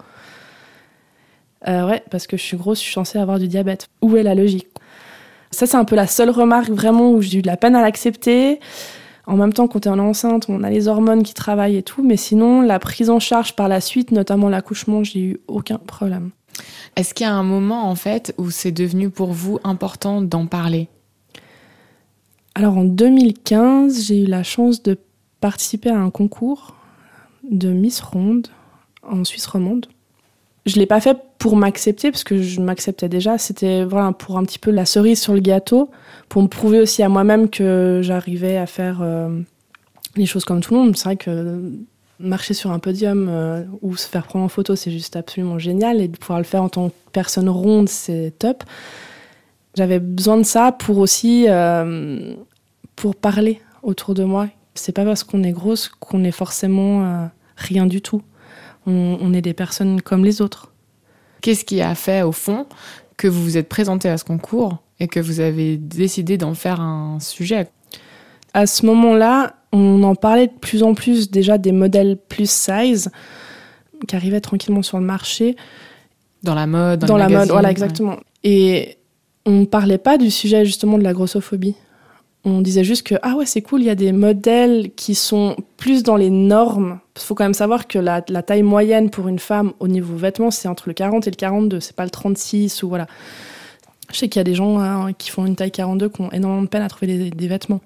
Euh, 1.69 1.89
ouais, 1.89 2.03
parce 2.11 2.27
que 2.27 2.37
je 2.37 2.43
suis 2.43 2.57
grosse, 2.57 2.79
je 2.79 2.85
suis 2.85 2.95
censée 2.95 3.19
avoir 3.19 3.39
du 3.39 3.47
diabète. 3.47 3.89
Où 4.03 4.17
est 4.17 4.23
la 4.23 4.35
logique? 4.35 4.67
Ça, 5.53 5.67
c'est 5.67 5.77
un 5.77 5.85
peu 5.85 5.97
la 5.97 6.07
seule 6.07 6.31
remarque 6.31 6.71
vraiment 6.71 7.11
où 7.11 7.21
j'ai 7.23 7.39
eu 7.39 7.43
de 7.43 7.47
la 7.47 7.57
peine 7.57 7.77
à 7.77 7.83
l'accepter. 7.83 8.61
En 9.27 9.37
même 9.37 9.53
temps, 9.53 9.69
quand 9.69 9.87
on 9.87 9.97
est 9.97 10.01
enceinte, 10.01 10.47
on 10.49 10.63
a 10.63 10.71
les 10.71 10.89
hormones 10.89 11.23
qui 11.23 11.35
travaillent 11.35 11.77
et 11.77 11.83
tout, 11.83 12.03
mais 12.03 12.17
sinon, 12.17 12.63
la 12.63 12.79
prise 12.79 13.11
en 13.11 13.21
charge 13.21 13.55
par 13.55 13.69
la 13.69 13.81
suite, 13.81 14.11
notamment 14.11 14.49
l'accouchement, 14.49 15.05
j'ai 15.05 15.21
eu 15.21 15.41
aucun 15.47 15.79
problème. 15.79 16.31
Est-ce 16.97 17.15
qu'il 17.15 17.27
y 17.27 17.29
a 17.29 17.35
un 17.35 17.43
moment, 17.43 17.89
en 17.89 17.95
fait, 17.95 18.35
où 18.39 18.51
c'est 18.51 18.73
devenu 18.73 19.11
pour 19.11 19.33
vous 19.33 19.59
important 19.65 20.23
d'en 20.23 20.47
parler? 20.47 20.89
Alors, 22.55 22.77
en 22.77 22.85
2015, 22.85 24.07
j'ai 24.07 24.23
eu 24.23 24.27
la 24.27 24.43
chance 24.43 24.83
de 24.83 24.99
participer 25.41 25.91
à 25.91 25.99
un 25.99 26.11
concours 26.11 26.77
de 27.49 27.71
Miss 27.71 28.01
Ronde 28.01 28.49
en 29.03 29.25
Suisse 29.25 29.47
romande. 29.47 29.87
Je 30.67 30.77
l'ai 30.77 30.87
pas 30.87 31.01
fait 31.01 31.17
pour 31.39 31.57
m'accepter, 31.57 32.11
parce 32.11 32.25
que 32.25 32.43
je 32.43 32.61
m'acceptais 32.61 33.09
déjà. 33.09 33.39
C'était 33.39 33.85
voilà, 33.85 34.13
pour 34.13 34.37
un 34.37 34.45
petit 34.45 34.59
peu 34.59 34.71
la 34.71 34.85
cerise 34.85 35.21
sur 35.21 35.33
le 35.33 35.41
gâteau, 35.41 35.91
pour 36.29 36.43
me 36.43 36.49
prouver 36.49 36.81
aussi 36.81 37.03
à 37.03 37.09
moi-même 37.09 37.49
que 37.49 38.01
j'arrivais 38.03 38.59
à 38.59 38.67
faire 38.67 39.01
euh, 39.01 39.41
les 40.17 40.27
choses 40.27 40.45
comme 40.45 40.61
tout 40.61 40.75
le 40.75 40.81
monde. 40.81 40.97
C'est 40.97 41.05
vrai 41.05 41.17
que 41.17 41.63
marcher 42.21 42.55
sur 42.55 42.71
un 42.71 42.79
podium 42.79 43.29
euh, 43.29 43.65
ou 43.83 43.97
se 43.97 44.07
faire 44.07 44.27
prendre 44.27 44.45
en 44.45 44.49
photo, 44.49 44.77
c'est 44.77 44.91
juste 44.91 45.17
absolument 45.17 45.59
génial. 45.59 46.01
Et 46.01 46.09
de 46.09 46.17
pouvoir 46.17 46.39
le 46.39 46.45
faire 46.45 46.63
en 46.63 46.69
tant 46.69 46.91
que 46.91 46.95
personne 47.13 47.49
ronde, 47.49 47.89
c'est 47.89 48.33
top. 48.39 48.65
J'avais 49.75 50.01
besoin 50.01 50.37
de 50.37 50.43
ça 50.43 50.73
pour 50.73 50.99
aussi 50.99 51.47
euh, 51.49 52.35
pour 52.97 53.17
parler 53.17 53.61
autour 53.83 54.15
de 54.15 54.25
moi. 54.25 54.49
C'est 54.75 54.93
pas 54.93 55.05
parce 55.05 55.25
qu'on 55.25 55.43
est 55.43 55.53
grosse 55.53 55.89
qu'on 55.89 56.25
est 56.25 56.33
forcément 56.33 57.05
euh, 57.05 57.27
rien 57.57 57.87
du 57.87 58.03
tout. 58.03 58.23
On, 58.87 59.19
on, 59.21 59.33
est 59.33 59.43
des 59.43 59.55
personnes 59.55 60.01
comme 60.01 60.25
les 60.25 60.41
autres. 60.41 60.73
Qu'est-ce 61.43 61.65
qui 61.65 61.81
a 61.81 61.95
fait 61.95 62.23
au 62.23 62.33
fond 62.33 62.67
que 63.17 63.29
vous 63.29 63.43
vous 63.43 63.57
êtes 63.57 63.69
présenté 63.69 64.09
à 64.09 64.17
ce 64.17 64.25
concours 64.25 64.79
et 64.99 65.09
que 65.09 65.21
vous 65.21 65.41
avez 65.41 65.77
décidé 65.77 66.39
d'en 66.39 66.55
faire 66.55 66.81
un 66.81 67.21
sujet? 67.21 67.69
À 68.55 68.67
ce 68.67 68.85
moment-là, 68.87 69.55
on 69.73 70.03
en 70.03 70.15
parlait 70.15 70.49
de 70.49 70.53
plus 70.53 70.83
en 70.83 70.95
plus 70.95 71.31
déjà 71.31 71.59
des 71.59 71.73
modèles 71.73 72.17
plus 72.17 72.51
size 72.51 73.11
qui 74.07 74.17
arrivaient 74.17 74.41
tranquillement 74.41 74.83
sur 74.83 74.99
le 74.99 75.05
marché. 75.05 75.57
Dans 76.43 76.55
la 76.55 76.67
mode, 76.67 77.01
dans, 77.01 77.07
dans 77.07 77.17
la 77.17 77.25
magazines, 77.25 77.41
mode, 77.41 77.51
voilà 77.51 77.71
exactement. 77.71 78.13
Ouais. 78.13 78.21
Et 78.45 78.99
on 79.47 79.61
ne 79.61 79.65
parlait 79.67 79.99
pas 79.99 80.19
du 80.19 80.31
sujet 80.31 80.65
justement 80.65 80.99
de 80.99 81.05
la 81.05 81.13
grossophobie. 81.13 81.75
On 82.45 82.63
disait 82.63 82.85
juste 82.85 83.07
que 83.07 83.17
ah 83.23 83.35
ouais 83.37 83.45
c'est 83.45 83.61
cool, 83.61 83.83
il 83.83 83.87
y 83.87 83.91
a 83.91 83.95
des 83.95 84.13
modèles 84.13 84.93
qui 84.97 85.15
sont 85.15 85.57
plus 85.77 86.03
dans 86.03 86.17
les 86.17 86.31
normes. 86.31 86.99
Il 87.17 87.23
faut 87.23 87.35
quand 87.35 87.45
même 87.45 87.53
savoir 87.53 87.87
que 87.87 87.99
la, 87.99 88.25
la, 88.29 88.43
taille 88.43 88.63
moyenne 88.63 89.11
pour 89.11 89.29
une 89.29 89.39
femme 89.39 89.75
au 89.79 89.89
niveau 89.89 90.17
vêtements 90.17 90.51
c'est 90.51 90.67
entre 90.67 90.89
le 90.89 90.95
40 90.95 91.27
et 91.27 91.31
le 91.31 91.37
42, 91.37 91.81
c'est 91.81 91.95
pas 91.95 92.05
le 92.05 92.11
36 92.11 92.83
ou 92.83 92.89
voilà. 92.89 93.07
Je 94.11 94.17
sais 94.17 94.29
qu'il 94.29 94.41
y 94.41 94.43
a 94.43 94.45
des 94.45 94.55
gens 94.55 94.81
hein, 94.81 95.13
qui 95.13 95.31
font 95.31 95.45
une 95.45 95.55
taille 95.55 95.71
42 95.71 96.09
qui 96.09 96.23
ont 96.23 96.33
énormément 96.33 96.63
de 96.63 96.69
peine 96.69 96.83
à 96.83 96.89
trouver 96.89 97.19
des, 97.19 97.31
des 97.31 97.49
vêtements 97.49 97.81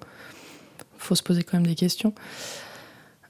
faut 1.05 1.15
se 1.15 1.23
poser 1.23 1.43
quand 1.43 1.57
même 1.57 1.67
des 1.67 1.75
questions. 1.75 2.13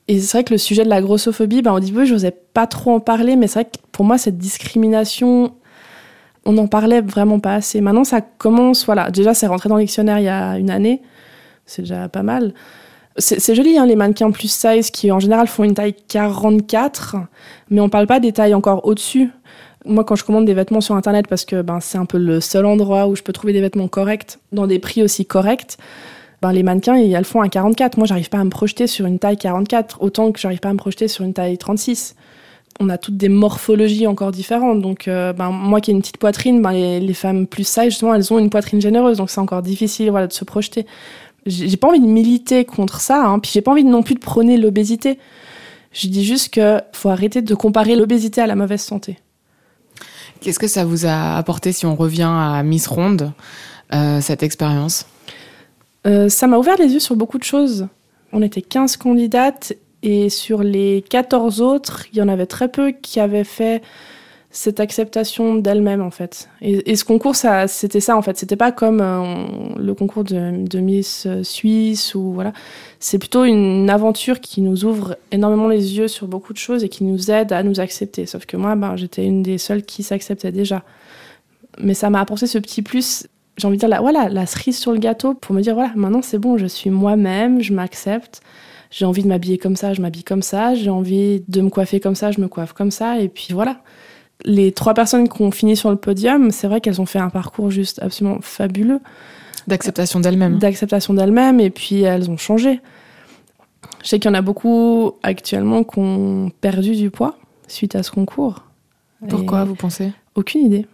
Et 0.06 0.20
c'est 0.20 0.38
vrai 0.38 0.44
que 0.44 0.52
le 0.52 0.58
sujet 0.58 0.84
de 0.84 0.90
la 0.90 1.00
grossophobie, 1.00 1.62
ben, 1.62 1.72
au 1.72 1.80
début, 1.80 2.04
je 2.04 2.12
n'osais 2.12 2.30
pas 2.30 2.66
trop 2.66 2.94
en 2.94 3.00
parler, 3.00 3.36
mais 3.36 3.46
c'est 3.46 3.60
vrai 3.60 3.64
que 3.64 3.78
pour 3.90 4.04
moi, 4.04 4.18
cette 4.18 4.36
discrimination, 4.36 5.54
on 6.44 6.52
n'en 6.52 6.66
parlait 6.66 7.00
vraiment 7.00 7.40
pas 7.40 7.54
assez. 7.54 7.80
Maintenant, 7.80 8.04
ça 8.04 8.20
commence, 8.20 8.84
voilà. 8.84 9.10
Déjà, 9.10 9.32
c'est 9.32 9.46
rentré 9.46 9.68
dans 9.68 9.76
le 9.76 9.84
dictionnaire 9.84 10.18
il 10.18 10.24
y 10.24 10.28
a 10.28 10.58
une 10.58 10.70
année. 10.70 11.00
C'est 11.64 11.82
déjà 11.82 12.08
pas 12.08 12.22
mal. 12.22 12.52
C'est 13.16 13.54
joli, 13.54 13.78
hein, 13.78 13.86
les 13.86 13.94
mannequins 13.94 14.30
plus 14.32 14.50
size 14.50 14.90
qui, 14.90 15.12
en 15.12 15.20
général, 15.20 15.46
font 15.46 15.62
une 15.62 15.74
taille 15.74 15.94
44, 16.08 17.16
mais 17.70 17.80
on 17.80 17.88
parle 17.88 18.08
pas 18.08 18.18
des 18.18 18.32
tailles 18.32 18.54
encore 18.54 18.84
au-dessus. 18.86 19.30
Moi, 19.86 20.02
quand 20.02 20.16
je 20.16 20.24
commande 20.24 20.46
des 20.46 20.54
vêtements 20.54 20.80
sur 20.80 20.96
Internet, 20.96 21.28
parce 21.28 21.44
que 21.44 21.62
ben, 21.62 21.78
c'est 21.80 21.96
un 21.96 22.06
peu 22.06 22.18
le 22.18 22.40
seul 22.40 22.66
endroit 22.66 23.06
où 23.06 23.14
je 23.14 23.22
peux 23.22 23.32
trouver 23.32 23.52
des 23.52 23.60
vêtements 23.60 23.86
corrects, 23.86 24.38
dans 24.50 24.66
des 24.66 24.80
prix 24.80 25.02
aussi 25.02 25.26
corrects, 25.26 25.76
ben, 26.44 26.52
les 26.52 26.62
mannequins, 26.62 26.96
elles 26.96 27.24
font 27.24 27.40
un 27.40 27.48
44. 27.48 27.96
Moi, 27.96 28.06
j'arrive 28.06 28.28
pas 28.28 28.36
à 28.36 28.44
me 28.44 28.50
projeter 28.50 28.86
sur 28.86 29.06
une 29.06 29.18
taille 29.18 29.38
44, 29.38 30.02
autant 30.02 30.30
que 30.30 30.38
j'arrive 30.38 30.60
pas 30.60 30.68
à 30.68 30.72
me 30.74 30.76
projeter 30.76 31.08
sur 31.08 31.24
une 31.24 31.32
taille 31.32 31.56
36. 31.56 32.16
On 32.80 32.90
a 32.90 32.98
toutes 32.98 33.16
des 33.16 33.30
morphologies 33.30 34.06
encore 34.06 34.30
différentes. 34.30 34.82
Donc, 34.82 35.08
euh, 35.08 35.32
ben, 35.32 35.48
moi 35.48 35.80
qui 35.80 35.90
ai 35.90 35.94
une 35.94 36.02
petite 36.02 36.18
poitrine, 36.18 36.60
ben, 36.60 36.72
les, 36.72 37.14
femmes 37.14 37.46
plus 37.46 37.66
size, 37.66 37.84
justement, 37.84 38.14
elles 38.14 38.30
ont 38.30 38.38
une 38.38 38.50
poitrine 38.50 38.78
généreuse. 38.78 39.16
Donc, 39.16 39.30
c'est 39.30 39.40
encore 39.40 39.62
difficile 39.62 40.10
voilà, 40.10 40.26
de 40.26 40.34
se 40.34 40.44
projeter. 40.44 40.84
J'ai 41.46 41.78
pas 41.78 41.88
envie 41.88 42.00
de 42.00 42.06
militer 42.06 42.66
contre 42.66 43.00
ça. 43.00 43.24
Hein, 43.24 43.38
puis, 43.38 43.50
j'ai 43.54 43.62
pas 43.62 43.70
envie 43.70 43.82
non 43.82 44.02
plus 44.02 44.14
de 44.14 44.20
prôner 44.20 44.58
l'obésité. 44.58 45.18
Je 45.94 46.08
dis 46.08 46.26
juste 46.26 46.52
qu'il 46.52 46.84
faut 46.92 47.08
arrêter 47.08 47.40
de 47.40 47.54
comparer 47.54 47.96
l'obésité 47.96 48.42
à 48.42 48.46
la 48.46 48.54
mauvaise 48.54 48.82
santé. 48.82 49.16
Qu'est-ce 50.42 50.58
que 50.58 50.68
ça 50.68 50.84
vous 50.84 51.06
a 51.06 51.38
apporté 51.38 51.72
si 51.72 51.86
on 51.86 51.96
revient 51.96 52.28
à 52.30 52.62
Miss 52.62 52.86
Ronde, 52.86 53.32
euh, 53.94 54.20
cette 54.20 54.42
expérience? 54.42 55.06
Euh, 56.06 56.28
ça 56.28 56.46
m'a 56.46 56.58
ouvert 56.58 56.76
les 56.78 56.92
yeux 56.92 57.00
sur 57.00 57.16
beaucoup 57.16 57.38
de 57.38 57.44
choses. 57.44 57.88
On 58.32 58.42
était 58.42 58.62
15 58.62 58.96
candidates 58.96 59.74
et 60.02 60.28
sur 60.28 60.62
les 60.62 61.04
14 61.08 61.60
autres, 61.60 62.04
il 62.12 62.18
y 62.18 62.22
en 62.22 62.28
avait 62.28 62.46
très 62.46 62.68
peu 62.68 62.90
qui 62.90 63.20
avaient 63.20 63.44
fait 63.44 63.82
cette 64.50 64.78
acceptation 64.78 65.56
d'elles-mêmes 65.56 66.02
en 66.02 66.10
fait. 66.10 66.48
Et, 66.60 66.94
ce 66.94 67.04
concours, 67.04 67.34
ça, 67.34 67.66
c'était 67.66 68.00
ça 68.00 68.16
en 68.16 68.22
fait. 68.22 68.36
C'était 68.36 68.54
pas 68.54 68.70
comme 68.70 69.00
euh, 69.00 69.76
le 69.76 69.94
concours 69.94 70.22
de, 70.22 70.64
de, 70.64 70.78
Miss 70.78 71.26
Suisse 71.42 72.14
ou 72.14 72.32
voilà. 72.32 72.52
C'est 73.00 73.18
plutôt 73.18 73.44
une 73.44 73.90
aventure 73.90 74.40
qui 74.40 74.60
nous 74.60 74.84
ouvre 74.84 75.16
énormément 75.32 75.66
les 75.66 75.96
yeux 75.96 76.06
sur 76.06 76.28
beaucoup 76.28 76.52
de 76.52 76.58
choses 76.58 76.84
et 76.84 76.88
qui 76.88 77.02
nous 77.02 77.30
aide 77.30 77.52
à 77.52 77.62
nous 77.62 77.80
accepter. 77.80 78.26
Sauf 78.26 78.46
que 78.46 78.56
moi, 78.56 78.76
ben, 78.76 78.94
j'étais 78.96 79.24
une 79.24 79.42
des 79.42 79.58
seules 79.58 79.82
qui 79.82 80.02
s'acceptait 80.02 80.52
déjà. 80.52 80.84
Mais 81.78 81.94
ça 81.94 82.08
m'a 82.10 82.20
apporté 82.20 82.46
ce 82.46 82.58
petit 82.58 82.82
plus 82.82 83.26
j'ai 83.56 83.66
envie 83.66 83.76
de 83.76 83.80
dire, 83.80 83.88
la, 83.88 84.00
voilà, 84.00 84.28
la 84.28 84.46
cerise 84.46 84.78
sur 84.78 84.92
le 84.92 84.98
gâteau 84.98 85.34
pour 85.34 85.54
me 85.54 85.60
dire, 85.60 85.74
voilà, 85.74 85.92
maintenant 85.94 86.22
c'est 86.22 86.38
bon, 86.38 86.56
je 86.58 86.66
suis 86.66 86.90
moi-même, 86.90 87.60
je 87.60 87.72
m'accepte. 87.72 88.40
J'ai 88.90 89.06
envie 89.06 89.24
de 89.24 89.28
m'habiller 89.28 89.58
comme 89.58 89.74
ça, 89.74 89.92
je 89.92 90.00
m'habille 90.00 90.22
comme 90.22 90.42
ça. 90.42 90.76
J'ai 90.76 90.90
envie 90.90 91.42
de 91.48 91.60
me 91.60 91.68
coiffer 91.68 91.98
comme 91.98 92.14
ça, 92.14 92.30
je 92.30 92.40
me 92.40 92.46
coiffe 92.46 92.72
comme 92.74 92.92
ça. 92.92 93.18
Et 93.18 93.28
puis 93.28 93.48
voilà. 93.50 93.78
Les 94.44 94.70
trois 94.70 94.94
personnes 94.94 95.28
qui 95.28 95.42
ont 95.42 95.50
fini 95.50 95.76
sur 95.76 95.90
le 95.90 95.96
podium, 95.96 96.52
c'est 96.52 96.68
vrai 96.68 96.80
qu'elles 96.80 97.00
ont 97.00 97.06
fait 97.06 97.18
un 97.18 97.30
parcours 97.30 97.70
juste 97.70 98.00
absolument 98.02 98.38
fabuleux. 98.40 99.00
D'acceptation 99.66 100.20
d'elles-mêmes. 100.20 100.58
D'acceptation 100.58 101.12
d'elles-mêmes, 101.14 101.58
et 101.58 101.70
puis 101.70 102.02
elles 102.02 102.30
ont 102.30 102.36
changé. 102.36 102.80
Je 104.02 104.08
sais 104.08 104.18
qu'il 104.20 104.30
y 104.30 104.32
en 104.32 104.36
a 104.36 104.42
beaucoup 104.42 105.12
actuellement 105.22 105.82
qui 105.82 105.98
ont 105.98 106.50
perdu 106.60 106.94
du 106.94 107.10
poids 107.10 107.36
suite 107.66 107.96
à 107.96 108.02
ce 108.02 108.10
concours. 108.10 108.62
Pourquoi, 109.28 109.62
et 109.62 109.64
vous 109.64 109.74
pensez? 109.74 110.12
Aucune 110.34 110.66
idée 110.66 110.86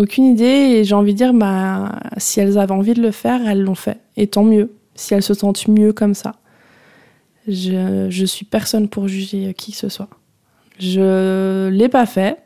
aucune 0.00 0.24
idée 0.24 0.44
et 0.44 0.84
j'ai 0.84 0.94
envie 0.94 1.12
de 1.12 1.18
dire 1.18 1.34
bah 1.34 1.92
si 2.16 2.40
elles 2.40 2.58
avaient 2.58 2.72
envie 2.72 2.94
de 2.94 3.02
le 3.02 3.10
faire 3.10 3.46
elles 3.46 3.62
l'ont 3.62 3.74
fait. 3.74 3.98
Et 4.16 4.26
tant 4.26 4.44
mieux 4.44 4.72
si 4.94 5.14
elles 5.14 5.22
se 5.22 5.34
sentent 5.34 5.68
mieux 5.68 5.92
comme 5.92 6.14
ça. 6.14 6.36
Je, 7.46 8.06
je 8.10 8.24
suis 8.24 8.44
personne 8.44 8.88
pour 8.88 9.08
juger 9.08 9.52
qui 9.54 9.72
que 9.72 9.78
ce 9.78 9.88
soit. 9.88 10.08
Je 10.78 11.68
l'ai 11.68 11.88
pas 11.88 12.06
fait 12.06 12.38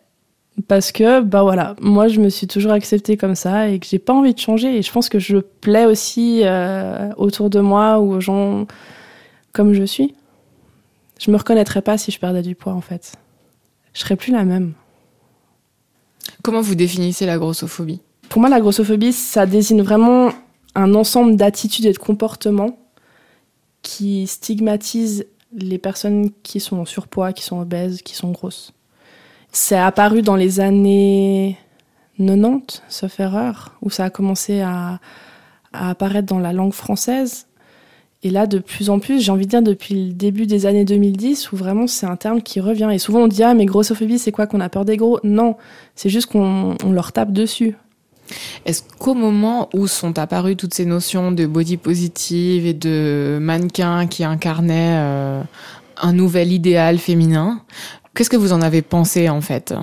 parce 0.69 0.93
que 0.93 1.21
bah 1.21 1.43
voilà 1.43 1.75
moi 1.81 2.09
je 2.09 2.21
me 2.21 2.29
suis 2.29 2.47
toujours 2.47 2.73
acceptée 2.73 3.17
comme 3.17 3.35
ça 3.35 3.69
et 3.69 3.79
que 3.79 3.87
j'ai 3.87 4.01
pas 4.01 4.13
envie 4.13 4.35
de 4.35 4.41
changer. 4.41 4.77
Et 4.77 4.83
je 4.83 4.91
pense 4.91 5.09
que 5.09 5.21
je 5.21 5.39
plais 5.39 5.87
aussi 5.87 6.41
euh, 6.43 7.13
autour 7.17 7.51
de 7.51 7.61
moi 7.61 8.01
ou 8.01 8.15
aux 8.15 8.21
gens 8.21 8.67
comme 9.53 9.73
je 9.75 9.85
suis. 9.85 10.15
Je 11.21 11.31
me 11.31 11.37
reconnaîtrais 11.37 11.83
pas 11.83 11.99
si 11.99 12.11
je 12.11 12.19
perdais 12.19 12.43
du 12.43 12.57
poids 12.57 12.73
en 12.73 12.81
fait. 12.81 13.15
Je 13.93 14.01
serais 14.01 14.17
plus 14.17 14.33
la 14.33 14.45
même 14.45 14.73
Comment 16.43 16.61
vous 16.61 16.75
définissez 16.75 17.27
la 17.27 17.39
grossophobie? 17.39 18.01
Pour 18.29 18.41
moi, 18.41 18.51
la 18.51 18.61
grossophobie, 18.61 19.13
ça 19.13 19.47
désigne 19.47 19.83
vraiment 19.83 20.31
un 20.75 20.95
ensemble 20.95 21.37
d'attitudes 21.37 21.87
et 21.87 21.93
de 21.93 21.99
comportements 21.99 22.79
qui 23.83 24.27
stigmatisent 24.27 25.27
les 25.53 25.79
personnes 25.79 26.31
qui 26.43 26.59
sont 26.59 26.79
en 26.79 26.85
surpoids, 26.85 27.33
qui 27.33 27.45
sont 27.45 27.61
obèses, 27.61 28.03
qui 28.03 28.15
sont 28.15 28.33
grosses. 28.33 28.73
C'est 29.53 29.79
apparu 29.79 30.23
dans 30.23 30.37
les 30.37 30.59
années 30.59 31.57
90, 32.19 32.83
sauf 32.89 33.21
erreur, 33.21 33.77
où 33.83 33.91
ça 33.91 34.05
a 34.05 34.11
commencé 34.11 34.61
à, 34.61 34.99
à 35.73 35.91
apparaître 35.91 36.27
dans 36.27 36.41
la 36.41 36.53
langue 36.53 36.73
française. 36.73 37.47
Et 38.25 38.31
là, 38.31 38.47
de 38.47 38.59
plus 38.59 38.89
en 38.89 38.99
plus, 39.01 39.23
j'ai 39.23 39.31
envie 39.31 39.45
de 39.45 39.51
dire 39.51 39.63
depuis 39.63 40.07
le 40.07 40.13
début 40.15 40.47
des 40.47 40.65
années 40.65 40.87
2010, 40.87 41.53
où 41.53 41.57
vraiment 41.57 41.87
c'est 41.87 42.07
un 42.07 42.17
terme 42.17 42.41
qui 42.41 42.59
revient. 42.59 42.89
Et 42.91 42.99
souvent 42.99 43.21
on 43.21 43.29
dit 43.29 43.43
Ah, 43.43 43.53
mais 43.53 43.67
grossophobie, 43.67 44.19
c'est 44.19 44.33
quoi 44.33 44.47
qu'on 44.47 44.61
a 44.61 44.71
peur 44.71 44.87
des 44.87 44.97
gros? 44.97 45.21
Non, 45.23 45.57
c'est 45.95 46.09
juste 46.09 46.33
qu'on 46.33 46.75
on 46.83 46.93
leur 46.93 47.13
tape 47.13 47.33
dessus. 47.33 47.77
Est-ce 48.65 48.83
qu'au 48.99 49.13
moment 49.13 49.69
où 49.75 49.87
sont 49.87 50.19
apparues 50.19 50.57
toutes 50.57 50.73
ces 50.73 50.87
notions 50.87 51.33
de 51.33 51.45
body 51.45 51.77
positive 51.77 52.65
et 52.65 52.73
de 52.73 53.39
mannequin 53.43 54.07
qui 54.07 54.25
incarnaient 54.25 54.97
euh, 54.97 55.43
un 56.01 56.13
nouvel 56.15 56.51
idéal 56.51 56.97
féminin, 56.97 57.61
qu'est-ce 58.15 58.31
que 58.31 58.39
vous 58.39 58.55
en 58.55 58.63
avez 58.63 58.81
pensé 58.81 59.29
en 59.29 59.43
fait? 59.43 59.75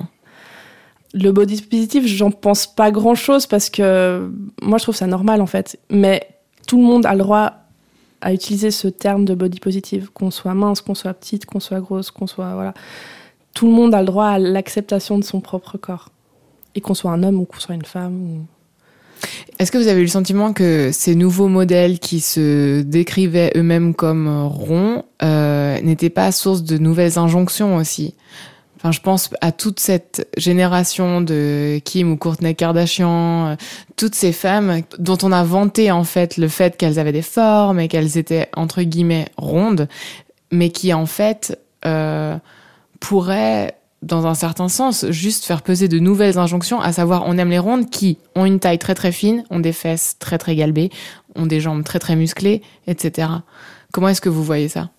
Le 1.14 1.30
body 1.30 1.62
positif, 1.62 2.06
j'en 2.08 2.32
pense 2.32 2.66
pas 2.66 2.90
grand 2.90 3.14
chose 3.14 3.46
parce 3.46 3.70
que 3.70 4.28
moi 4.60 4.78
je 4.78 4.82
trouve 4.82 4.96
ça 4.96 5.06
normal 5.06 5.40
en 5.40 5.46
fait. 5.46 5.78
Mais 5.90 6.26
tout 6.66 6.78
le 6.78 6.84
monde 6.84 7.06
a 7.06 7.12
le 7.12 7.18
droit 7.20 7.61
à 8.22 8.32
utiliser 8.32 8.70
ce 8.70 8.88
terme 8.88 9.24
de 9.24 9.34
body 9.34 9.60
positive, 9.60 10.10
qu'on 10.14 10.30
soit 10.30 10.54
mince, 10.54 10.80
qu'on 10.80 10.94
soit 10.94 11.12
petite, 11.12 11.44
qu'on 11.44 11.60
soit 11.60 11.80
grosse, 11.80 12.10
qu'on 12.10 12.26
soit 12.26 12.54
voilà. 12.54 12.72
Tout 13.52 13.66
le 13.66 13.72
monde 13.72 13.94
a 13.94 14.00
le 14.00 14.06
droit 14.06 14.26
à 14.26 14.38
l'acceptation 14.38 15.18
de 15.18 15.24
son 15.24 15.40
propre 15.40 15.76
corps, 15.76 16.08
et 16.74 16.80
qu'on 16.80 16.94
soit 16.94 17.10
un 17.10 17.22
homme 17.22 17.38
ou 17.40 17.44
qu'on 17.44 17.60
soit 17.60 17.74
une 17.74 17.84
femme. 17.84 18.46
Est-ce 19.58 19.70
que 19.70 19.78
vous 19.78 19.88
avez 19.88 20.00
eu 20.00 20.04
le 20.04 20.08
sentiment 20.08 20.52
que 20.52 20.90
ces 20.92 21.14
nouveaux 21.14 21.48
modèles 21.48 21.98
qui 21.98 22.20
se 22.20 22.80
décrivaient 22.82 23.52
eux-mêmes 23.56 23.94
comme 23.94 24.46
ronds 24.46 25.04
euh, 25.22 25.80
n'étaient 25.82 26.10
pas 26.10 26.32
source 26.32 26.62
de 26.62 26.78
nouvelles 26.78 27.18
injonctions 27.18 27.76
aussi? 27.76 28.14
Enfin, 28.82 28.90
je 28.90 29.00
pense 29.00 29.30
à 29.40 29.52
toute 29.52 29.78
cette 29.78 30.28
génération 30.36 31.20
de 31.20 31.80
Kim 31.84 32.10
ou 32.10 32.16
Courtney 32.16 32.56
Kardashian, 32.56 33.46
euh, 33.46 33.54
toutes 33.94 34.16
ces 34.16 34.32
femmes 34.32 34.80
dont 34.98 35.18
on 35.22 35.30
a 35.30 35.44
vanté 35.44 35.92
en 35.92 36.02
fait 36.02 36.36
le 36.36 36.48
fait 36.48 36.76
qu'elles 36.76 36.98
avaient 36.98 37.12
des 37.12 37.22
formes 37.22 37.78
et 37.78 37.86
qu'elles 37.86 38.18
étaient 38.18 38.48
entre 38.56 38.82
guillemets 38.82 39.28
rondes, 39.36 39.86
mais 40.50 40.70
qui 40.70 40.92
en 40.92 41.06
fait 41.06 41.56
euh, 41.86 42.36
pourraient 42.98 43.76
dans 44.02 44.26
un 44.26 44.34
certain 44.34 44.68
sens, 44.68 45.06
juste 45.10 45.44
faire 45.44 45.62
peser 45.62 45.86
de 45.86 46.00
nouvelles 46.00 46.36
injonctions, 46.36 46.80
à 46.80 46.90
savoir 46.90 47.22
on 47.26 47.38
aime 47.38 47.50
les 47.50 47.60
rondes 47.60 47.88
qui 47.88 48.18
ont 48.34 48.46
une 48.46 48.58
taille 48.58 48.80
très 48.80 48.96
très 48.96 49.12
fine, 49.12 49.44
ont 49.50 49.60
des 49.60 49.72
fesses 49.72 50.16
très 50.18 50.38
très 50.38 50.56
galbées, 50.56 50.90
ont 51.36 51.46
des 51.46 51.60
jambes 51.60 51.84
très 51.84 52.00
très 52.00 52.16
musclées, 52.16 52.62
etc. 52.88 53.28
Comment 53.92 54.08
est-ce 54.08 54.20
que 54.20 54.28
vous 54.28 54.42
voyez 54.42 54.68
ça? 54.68 54.90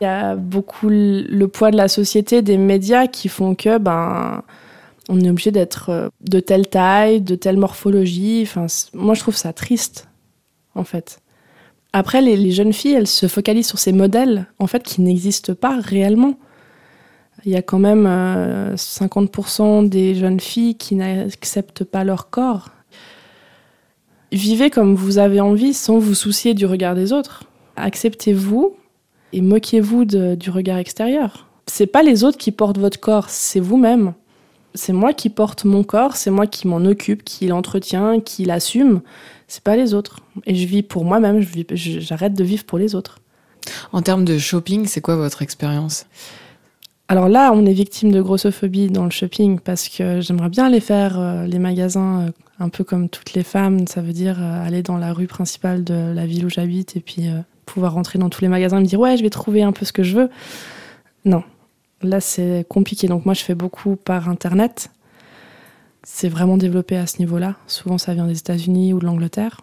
Il 0.00 0.04
y 0.04 0.06
a 0.06 0.34
beaucoup 0.34 0.88
le 0.90 1.44
poids 1.46 1.70
de 1.70 1.76
la 1.76 1.88
société, 1.88 2.42
des 2.42 2.56
médias 2.56 3.06
qui 3.06 3.28
font 3.28 3.54
que 3.54 3.78
ben 3.78 4.42
on 5.10 5.20
est 5.20 5.28
obligé 5.28 5.50
d'être 5.50 5.90
euh, 5.90 6.08
de 6.20 6.40
telle 6.40 6.68
taille, 6.68 7.20
de 7.20 7.34
telle 7.34 7.56
morphologie. 7.56 8.42
Enfin, 8.42 8.66
moi 8.94 9.14
je 9.14 9.20
trouve 9.20 9.36
ça 9.36 9.52
triste 9.52 10.08
en 10.74 10.84
fait. 10.84 11.20
Après, 11.92 12.22
les, 12.22 12.52
jeunes 12.52 12.72
filles, 12.72 12.94
elles 12.94 13.08
se 13.08 13.26
focalisent 13.26 13.66
sur 13.66 13.80
ces 13.80 13.92
modèles 13.92 14.46
en 14.60 14.68
fait 14.68 14.84
qui 14.84 15.02
n'existent 15.02 15.54
pas 15.54 15.80
réellement. 15.80 16.38
Il 17.44 17.50
y 17.50 17.56
a 17.56 17.62
quand 17.62 17.80
même 17.80 18.06
50% 18.06 19.62
euh, 19.62 19.88
des 19.88 20.14
jeunes 20.14 20.40
filles 20.40 20.76
qui 20.76 20.94
n'acceptent 20.94 21.84
pas 21.84 22.04
leur 22.04 22.30
corps. 22.30 22.68
Vivez 24.30 24.70
comme 24.70 24.94
vous 24.94 25.18
avez 25.18 25.40
envie 25.40 25.74
sans 25.74 25.98
vous 25.98 26.14
soucier 26.14 26.54
du 26.54 26.64
regard 26.66 26.94
des 26.94 27.12
autres. 27.12 27.44
Acceptez-vous 27.74 28.76
et 29.32 29.40
moquez-vous 29.40 30.04
du 30.04 30.50
regard 30.50 30.78
extérieur. 30.78 31.46
C'est 31.66 31.86
pas 31.86 32.02
les 32.02 32.24
autres 32.24 32.38
qui 32.38 32.52
portent 32.52 32.78
votre 32.78 32.98
corps, 32.98 33.28
c'est 33.28 33.60
vous-même. 33.60 34.14
C'est 34.74 34.92
moi 34.92 35.12
qui 35.12 35.30
porte 35.30 35.64
mon 35.64 35.82
corps, 35.82 36.16
c'est 36.16 36.30
moi 36.30 36.46
qui 36.46 36.68
m'en 36.68 36.84
occupe, 36.84 37.24
qui 37.24 37.46
l'entretient, 37.48 38.20
qui 38.20 38.44
l'assume. 38.44 39.00
C'est 39.48 39.64
pas 39.64 39.76
les 39.76 39.94
autres. 39.94 40.20
Et 40.46 40.54
je 40.54 40.66
vis 40.66 40.82
pour 40.82 41.04
moi-même, 41.04 41.44
j'arrête 41.74 42.34
de 42.34 42.44
vivre 42.44 42.64
pour 42.64 42.78
les 42.78 42.94
autres. 42.94 43.18
En 43.92 44.02
termes 44.02 44.24
de 44.24 44.38
shopping, 44.38 44.86
c'est 44.86 45.00
quoi 45.00 45.16
votre 45.16 45.42
expérience? 45.42 46.06
Alors 47.08 47.28
là, 47.28 47.50
on 47.52 47.66
est 47.66 47.72
victime 47.72 48.12
de 48.12 48.22
grossophobie 48.22 48.88
dans 48.88 49.02
le 49.02 49.10
shopping 49.10 49.58
parce 49.58 49.88
que 49.88 50.20
j'aimerais 50.20 50.48
bien 50.48 50.66
aller 50.66 50.78
faire 50.78 51.18
euh, 51.18 51.44
les 51.44 51.58
magasins 51.58 52.20
euh, 52.20 52.30
un 52.60 52.68
peu 52.68 52.84
comme 52.84 53.08
toutes 53.08 53.34
les 53.34 53.42
femmes. 53.42 53.88
Ça 53.88 54.00
veut 54.00 54.12
dire 54.12 54.40
euh, 54.40 54.64
aller 54.64 54.84
dans 54.84 54.96
la 54.96 55.12
rue 55.12 55.26
principale 55.26 55.82
de 55.82 56.12
la 56.14 56.24
ville 56.24 56.46
où 56.46 56.48
j'habite 56.48 56.96
et 56.96 57.00
puis 57.00 57.28
pouvoir 57.72 57.94
rentrer 57.94 58.18
dans 58.18 58.28
tous 58.28 58.42
les 58.42 58.48
magasins 58.48 58.78
et 58.78 58.80
me 58.80 58.86
dire 58.86 59.00
ouais, 59.00 59.16
je 59.16 59.22
vais 59.22 59.30
trouver 59.30 59.62
un 59.62 59.72
peu 59.72 59.84
ce 59.84 59.92
que 59.92 60.02
je 60.02 60.16
veux. 60.16 60.30
Non, 61.24 61.42
là 62.02 62.20
c'est 62.20 62.66
compliqué. 62.68 63.08
Donc 63.08 63.24
moi 63.24 63.34
je 63.34 63.42
fais 63.42 63.54
beaucoup 63.54 63.96
par 63.96 64.28
internet. 64.28 64.90
C'est 66.02 66.28
vraiment 66.28 66.56
développé 66.56 66.96
à 66.96 67.06
ce 67.06 67.18
niveau-là. 67.18 67.56
Souvent 67.66 67.98
ça 67.98 68.14
vient 68.14 68.26
des 68.26 68.38
États-Unis 68.38 68.92
ou 68.94 68.98
de 68.98 69.06
l'Angleterre. 69.06 69.60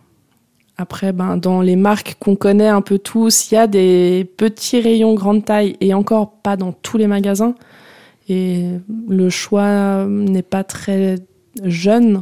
Après, 0.79 1.11
ben, 1.11 1.37
dans 1.37 1.61
les 1.61 1.75
marques 1.75 2.17
qu'on 2.19 2.35
connaît 2.35 2.67
un 2.67 2.81
peu 2.81 2.99
tous, 2.99 3.49
il 3.49 3.55
y 3.55 3.57
a 3.57 3.65
des 3.65 4.31
petits 4.37 4.79
rayons 4.79 5.15
grande 5.15 5.43
taille 5.43 5.75
et 5.81 5.95
encore 5.95 6.33
pas 6.33 6.55
dans 6.55 6.71
tous 6.71 6.97
les 6.97 7.07
magasins. 7.07 7.55
Et 8.29 8.69
le 9.07 9.29
choix 9.31 10.05
n'est 10.05 10.43
pas 10.43 10.63
très 10.63 11.15
jeune. 11.63 12.21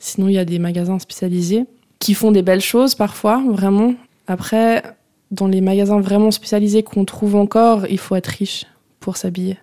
Sinon, 0.00 0.28
il 0.28 0.34
y 0.34 0.38
a 0.38 0.44
des 0.44 0.58
magasins 0.58 0.98
spécialisés 0.98 1.66
qui 2.00 2.14
font 2.14 2.32
des 2.32 2.42
belles 2.42 2.60
choses 2.60 2.96
parfois, 2.96 3.42
vraiment. 3.48 3.94
Après, 4.26 4.82
dans 5.30 5.46
les 5.46 5.60
magasins 5.60 6.00
vraiment 6.00 6.30
spécialisés 6.30 6.82
qu'on 6.82 7.04
trouve 7.04 7.36
encore, 7.36 7.86
il 7.86 7.98
faut 7.98 8.16
être 8.16 8.26
riche 8.26 8.66
pour 9.00 9.16
s'habiller. 9.16 9.58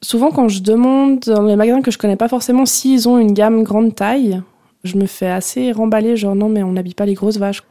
Souvent, 0.00 0.30
quand 0.30 0.48
je 0.48 0.62
demande 0.62 1.20
dans 1.20 1.42
les 1.42 1.56
magasins 1.56 1.82
que 1.82 1.90
je 1.90 1.98
connais 1.98 2.16
pas 2.16 2.28
forcément 2.28 2.66
s'ils 2.66 3.08
ont 3.08 3.18
une 3.18 3.32
gamme 3.32 3.62
grande 3.62 3.94
taille, 3.94 4.42
je 4.84 4.96
me 4.96 5.06
fais 5.06 5.28
assez 5.28 5.70
remballer, 5.70 6.16
genre 6.16 6.34
non, 6.34 6.48
mais 6.48 6.62
on 6.62 6.72
n'habille 6.72 6.94
pas 6.94 7.06
les 7.06 7.14
grosses 7.14 7.38
vaches. 7.38 7.62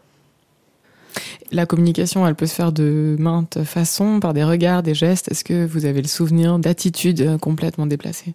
La 1.51 1.65
communication, 1.65 2.25
elle 2.25 2.35
peut 2.35 2.45
se 2.45 2.55
faire 2.55 2.71
de 2.71 3.17
maintes 3.19 3.63
façons, 3.63 4.21
par 4.21 4.33
des 4.33 4.45
regards, 4.45 4.83
des 4.83 4.93
gestes. 4.93 5.29
Est-ce 5.29 5.43
que 5.43 5.65
vous 5.65 5.85
avez 5.85 6.01
le 6.01 6.07
souvenir 6.07 6.57
d'attitudes 6.57 7.37
complètement 7.39 7.85
déplacées? 7.85 8.33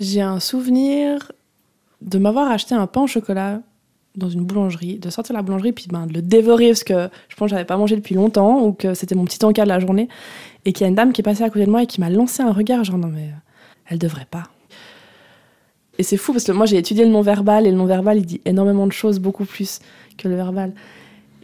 J'ai 0.00 0.20
un 0.20 0.40
souvenir 0.40 1.30
de 2.02 2.18
m'avoir 2.18 2.50
acheté 2.50 2.74
un 2.74 2.88
pain 2.88 3.02
au 3.02 3.06
chocolat 3.06 3.60
dans 4.16 4.28
une 4.28 4.44
boulangerie, 4.44 4.98
de 4.98 5.10
sortir 5.10 5.34
la 5.34 5.42
boulangerie, 5.42 5.72
puis 5.72 5.86
ben, 5.90 6.06
de 6.06 6.14
le 6.14 6.22
dévorer 6.22 6.68
parce 6.68 6.84
que 6.84 7.08
je 7.28 7.36
pense 7.36 7.46
que 7.46 7.50
j'avais 7.50 7.64
pas 7.64 7.76
mangé 7.76 7.96
depuis 7.96 8.14
longtemps 8.14 8.64
ou 8.64 8.72
que 8.72 8.94
c'était 8.94 9.14
mon 9.14 9.24
petit 9.24 9.44
encas 9.44 9.64
de 9.64 9.68
la 9.68 9.80
journée. 9.80 10.08
Et 10.64 10.72
qu'il 10.72 10.82
y 10.82 10.84
a 10.84 10.88
une 10.88 10.94
dame 10.94 11.12
qui 11.12 11.20
est 11.20 11.24
passée 11.24 11.42
à 11.42 11.50
côté 11.50 11.66
de 11.66 11.70
moi 11.70 11.82
et 11.82 11.86
qui 11.86 12.00
m'a 12.00 12.10
lancé 12.10 12.42
un 12.42 12.52
regard, 12.52 12.84
genre 12.84 12.98
non, 12.98 13.08
mais 13.08 13.24
euh, 13.24 13.40
elle 13.86 13.98
devrait 13.98 14.26
pas. 14.30 14.44
Et 15.98 16.02
c'est 16.02 16.16
fou 16.16 16.32
parce 16.32 16.44
que 16.44 16.52
moi 16.52 16.66
j'ai 16.66 16.76
étudié 16.76 17.04
le 17.04 17.10
non-verbal 17.10 17.66
et 17.66 17.70
le 17.70 17.76
non-verbal 17.76 18.18
il 18.18 18.26
dit 18.26 18.40
énormément 18.44 18.86
de 18.86 18.92
choses, 18.92 19.18
beaucoup 19.18 19.44
plus 19.44 19.80
que 20.18 20.28
le 20.28 20.36
verbal. 20.36 20.72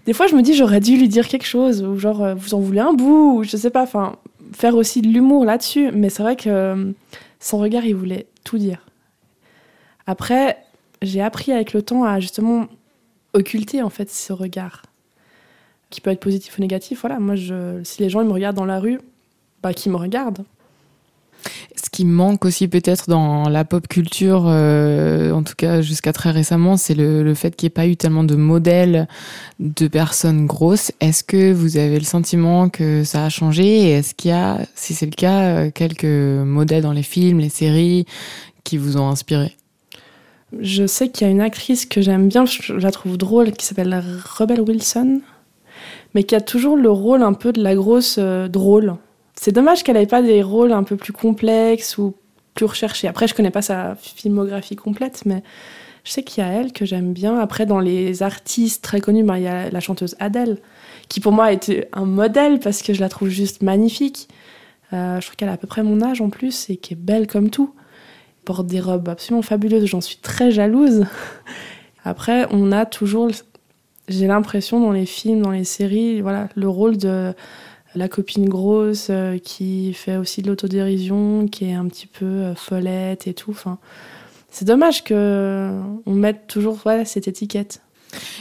Des 0.06 0.12
fois 0.12 0.26
je 0.26 0.34
me 0.34 0.42
dis 0.42 0.54
j'aurais 0.54 0.80
dû 0.80 0.96
lui 0.96 1.08
dire 1.08 1.28
quelque 1.28 1.46
chose, 1.46 1.82
ou 1.82 1.98
genre 1.98 2.22
euh, 2.22 2.34
vous 2.34 2.54
en 2.54 2.60
voulez 2.60 2.80
un 2.80 2.92
bout, 2.92 3.38
ou 3.38 3.44
je 3.44 3.56
sais 3.56 3.70
pas, 3.70 3.82
enfin 3.82 4.16
faire 4.52 4.74
aussi 4.74 5.02
de 5.02 5.08
l'humour 5.08 5.44
là-dessus. 5.44 5.90
Mais 5.92 6.08
c'est 6.08 6.22
vrai 6.22 6.36
que 6.36 6.48
euh, 6.48 6.92
son 7.38 7.58
regard 7.58 7.84
il 7.84 7.94
voulait 7.94 8.26
tout 8.42 8.58
dire. 8.58 8.84
Après, 10.06 10.58
j'ai 11.02 11.22
appris 11.22 11.52
avec 11.52 11.72
le 11.72 11.82
temps 11.82 12.04
à 12.04 12.20
justement 12.20 12.66
occulter 13.32 13.82
en 13.82 13.90
fait 13.90 14.10
ce 14.10 14.32
regard 14.32 14.82
qui 15.90 16.00
peut 16.00 16.10
être 16.10 16.20
positif 16.20 16.56
ou 16.56 16.60
négatif. 16.60 17.00
Voilà, 17.00 17.18
moi, 17.18 17.34
je, 17.34 17.80
si 17.82 18.00
les 18.00 18.08
gens 18.08 18.20
ils 18.20 18.26
me 18.26 18.32
regardent 18.32 18.56
dans 18.56 18.64
la 18.64 18.78
rue, 18.78 19.00
bah, 19.62 19.74
qu'ils 19.74 19.92
me 19.92 19.96
regardent. 19.96 20.44
Ce 21.74 21.88
qui 21.90 22.04
manque 22.04 22.44
aussi 22.44 22.68
peut-être 22.68 23.08
dans 23.08 23.48
la 23.48 23.64
pop 23.64 23.88
culture, 23.88 24.44
euh, 24.46 25.32
en 25.32 25.42
tout 25.42 25.54
cas 25.56 25.80
jusqu'à 25.80 26.12
très 26.12 26.30
récemment, 26.30 26.76
c'est 26.76 26.94
le, 26.94 27.34
fait 27.34 27.56
qu'il 27.56 27.66
n'y 27.66 27.68
ait 27.68 27.70
pas 27.70 27.86
eu 27.86 27.96
tellement 27.96 28.24
de 28.24 28.36
modèles 28.36 29.08
de 29.58 29.88
personnes 29.88 30.46
grosses. 30.46 30.92
Est-ce 31.00 31.24
que 31.24 31.52
vous 31.52 31.78
avez 31.78 31.98
le 31.98 32.04
sentiment 32.04 32.68
que 32.68 33.04
ça 33.04 33.24
a 33.24 33.28
changé? 33.30 33.90
Est-ce 33.90 34.14
qu'il 34.14 34.30
y 34.30 34.34
a, 34.34 34.58
si 34.74 34.92
c'est 34.92 35.06
le 35.06 35.12
cas, 35.12 35.40
euh, 35.40 35.70
quelques 35.70 36.04
modèles 36.04 36.82
dans 36.82 36.92
les 36.92 37.02
films, 37.02 37.38
les 37.38 37.48
séries 37.48 38.04
qui 38.62 38.76
vous 38.76 38.98
ont 38.98 39.08
inspiré? 39.08 39.56
Je 40.58 40.86
sais 40.86 41.08
qu'il 41.08 41.26
y 41.26 41.30
a 41.30 41.32
une 41.32 41.40
actrice 41.40 41.86
que 41.86 42.00
j'aime 42.00 42.28
bien, 42.28 42.44
je 42.44 42.72
la 42.72 42.90
trouve 42.90 43.16
drôle, 43.16 43.52
qui 43.52 43.64
s'appelle 43.64 44.02
Rebel 44.24 44.60
Wilson, 44.60 45.20
mais 46.14 46.24
qui 46.24 46.34
a 46.34 46.40
toujours 46.40 46.76
le 46.76 46.90
rôle 46.90 47.22
un 47.22 47.32
peu 47.32 47.52
de 47.52 47.62
la 47.62 47.74
grosse 47.74 48.16
euh, 48.18 48.48
drôle. 48.48 48.96
C'est 49.34 49.52
dommage 49.52 49.84
qu'elle 49.84 49.96
n'ait 49.96 50.06
pas 50.06 50.22
des 50.22 50.42
rôles 50.42 50.72
un 50.72 50.82
peu 50.82 50.96
plus 50.96 51.12
complexes 51.12 51.98
ou 51.98 52.14
plus 52.54 52.66
recherchés. 52.66 53.08
Après, 53.08 53.26
je 53.26 53.34
connais 53.34 53.50
pas 53.50 53.62
sa 53.62 53.94
filmographie 53.94 54.76
complète, 54.76 55.22
mais 55.24 55.42
je 56.04 56.10
sais 56.10 56.22
qu'il 56.22 56.42
y 56.42 56.46
a 56.46 56.50
elle 56.50 56.72
que 56.72 56.84
j'aime 56.84 57.12
bien. 57.12 57.38
Après, 57.38 57.64
dans 57.64 57.78
les 57.78 58.22
artistes 58.22 58.82
très 58.82 59.00
connus, 59.00 59.22
ben, 59.22 59.36
il 59.36 59.44
y 59.44 59.48
a 59.48 59.70
la 59.70 59.80
chanteuse 59.80 60.16
Adele, 60.18 60.58
qui 61.08 61.20
pour 61.20 61.32
moi 61.32 61.46
a 61.46 61.52
été 61.52 61.86
un 61.92 62.04
modèle 62.04 62.58
parce 62.58 62.82
que 62.82 62.92
je 62.92 63.00
la 63.00 63.08
trouve 63.08 63.28
juste 63.28 63.62
magnifique. 63.62 64.28
Euh, 64.92 65.20
je 65.20 65.26
trouve 65.26 65.36
qu'elle 65.36 65.48
a 65.48 65.52
à 65.52 65.56
peu 65.56 65.68
près 65.68 65.84
mon 65.84 66.02
âge 66.02 66.20
en 66.20 66.30
plus 66.30 66.68
et 66.68 66.76
qui 66.76 66.94
est 66.94 67.00
belle 67.00 67.26
comme 67.26 67.50
tout 67.50 67.72
porte 68.44 68.66
des 68.66 68.80
robes 68.80 69.08
absolument 69.08 69.42
fabuleuses, 69.42 69.86
j'en 69.86 70.00
suis 70.00 70.16
très 70.16 70.50
jalouse. 70.50 71.04
Après, 72.04 72.46
on 72.50 72.72
a 72.72 72.86
toujours, 72.86 73.30
j'ai 74.08 74.26
l'impression 74.26 74.80
dans 74.80 74.92
les 74.92 75.06
films, 75.06 75.42
dans 75.42 75.50
les 75.50 75.64
séries, 75.64 76.20
voilà, 76.20 76.48
le 76.54 76.68
rôle 76.68 76.96
de 76.96 77.34
la 77.94 78.08
copine 78.08 78.48
grosse 78.48 79.08
euh, 79.10 79.38
qui 79.38 79.92
fait 79.92 80.16
aussi 80.16 80.42
de 80.42 80.48
l'autodérision, 80.48 81.48
qui 81.48 81.64
est 81.66 81.74
un 81.74 81.86
petit 81.86 82.06
peu 82.06 82.24
euh, 82.24 82.54
follette 82.54 83.26
et 83.26 83.34
tout. 83.34 83.50
Enfin, 83.50 83.78
c'est 84.50 84.64
dommage 84.64 85.04
que 85.04 85.70
on 86.06 86.14
mette 86.14 86.46
toujours 86.46 86.78
voilà, 86.84 87.04
cette 87.04 87.28
étiquette. 87.28 87.80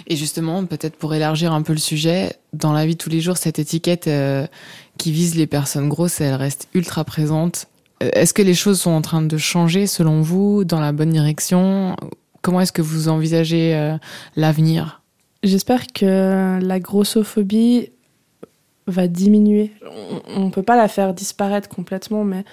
Et 0.08 0.16
justement, 0.16 0.66
peut-être 0.66 0.96
pour 0.96 1.14
élargir 1.14 1.54
un 1.54 1.62
peu 1.62 1.74
le 1.74 1.80
sujet, 1.80 2.34
dans 2.54 2.74
la 2.74 2.86
vie 2.86 2.94
de 2.94 2.98
tous 2.98 3.10
les 3.10 3.22
jours, 3.22 3.38
cette 3.38 3.60
étiquette 3.60 4.08
euh, 4.08 4.48
qui 4.98 5.12
vise 5.12 5.36
les 5.36 5.48
personnes 5.48 5.90
grosses, 5.90 6.22
elle 6.22 6.34
reste 6.34 6.68
ultra 6.74 7.04
présente 7.04 7.68
est-ce 8.00 8.34
que 8.34 8.42
les 8.42 8.54
choses 8.54 8.80
sont 8.82 8.92
en 8.92 9.02
train 9.02 9.22
de 9.22 9.38
changer 9.38 9.88
selon 9.88 10.22
vous 10.22 10.64
dans 10.64 10.80
la 10.80 10.92
bonne 10.92 11.12
direction? 11.12 11.96
Comment 12.42 12.62
est-ce 12.62 12.72
que 12.72 12.82
vous 12.82 13.10
envisagez 13.10 13.76
euh, 13.76 13.98
l'avenir? 14.36 15.02
J'espère 15.44 15.88
que 15.88 16.60
la 16.62 16.80
grossophobie 16.80 17.90
va 18.88 19.08
diminuer. 19.08 19.72
On 20.36 20.46
ne 20.46 20.50
peut 20.50 20.64
pas 20.64 20.76
la 20.76 20.88
faire 20.88 21.14
disparaître 21.14 21.70
complètement, 21.70 22.24
mais 22.24 22.44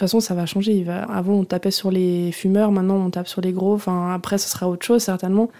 façon, 0.00 0.20
ça 0.20 0.34
va 0.34 0.46
changer. 0.46 0.86
Avant, 0.88 1.34
on 1.34 1.44
tapait 1.44 1.70
sur 1.70 1.90
les 1.90 2.32
fumeurs, 2.32 2.72
maintenant, 2.72 2.96
on 2.96 3.10
tape 3.10 3.28
sur 3.28 3.40
les 3.40 3.52
gros. 3.52 3.74
Enfin, 3.74 4.14
après, 4.14 4.38
ce 4.38 4.48
sera 4.48 4.68
autre 4.68 4.86
chose, 4.86 5.02
certainement. 5.02 5.50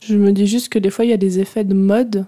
Je 0.00 0.16
me 0.16 0.32
dis 0.32 0.46
juste 0.46 0.68
que 0.70 0.78
des 0.78 0.90
fois, 0.90 1.04
il 1.04 1.10
y 1.10 1.14
a 1.14 1.18
des 1.18 1.38
effets 1.38 1.64
de 1.64 1.74
mode. 1.74 2.24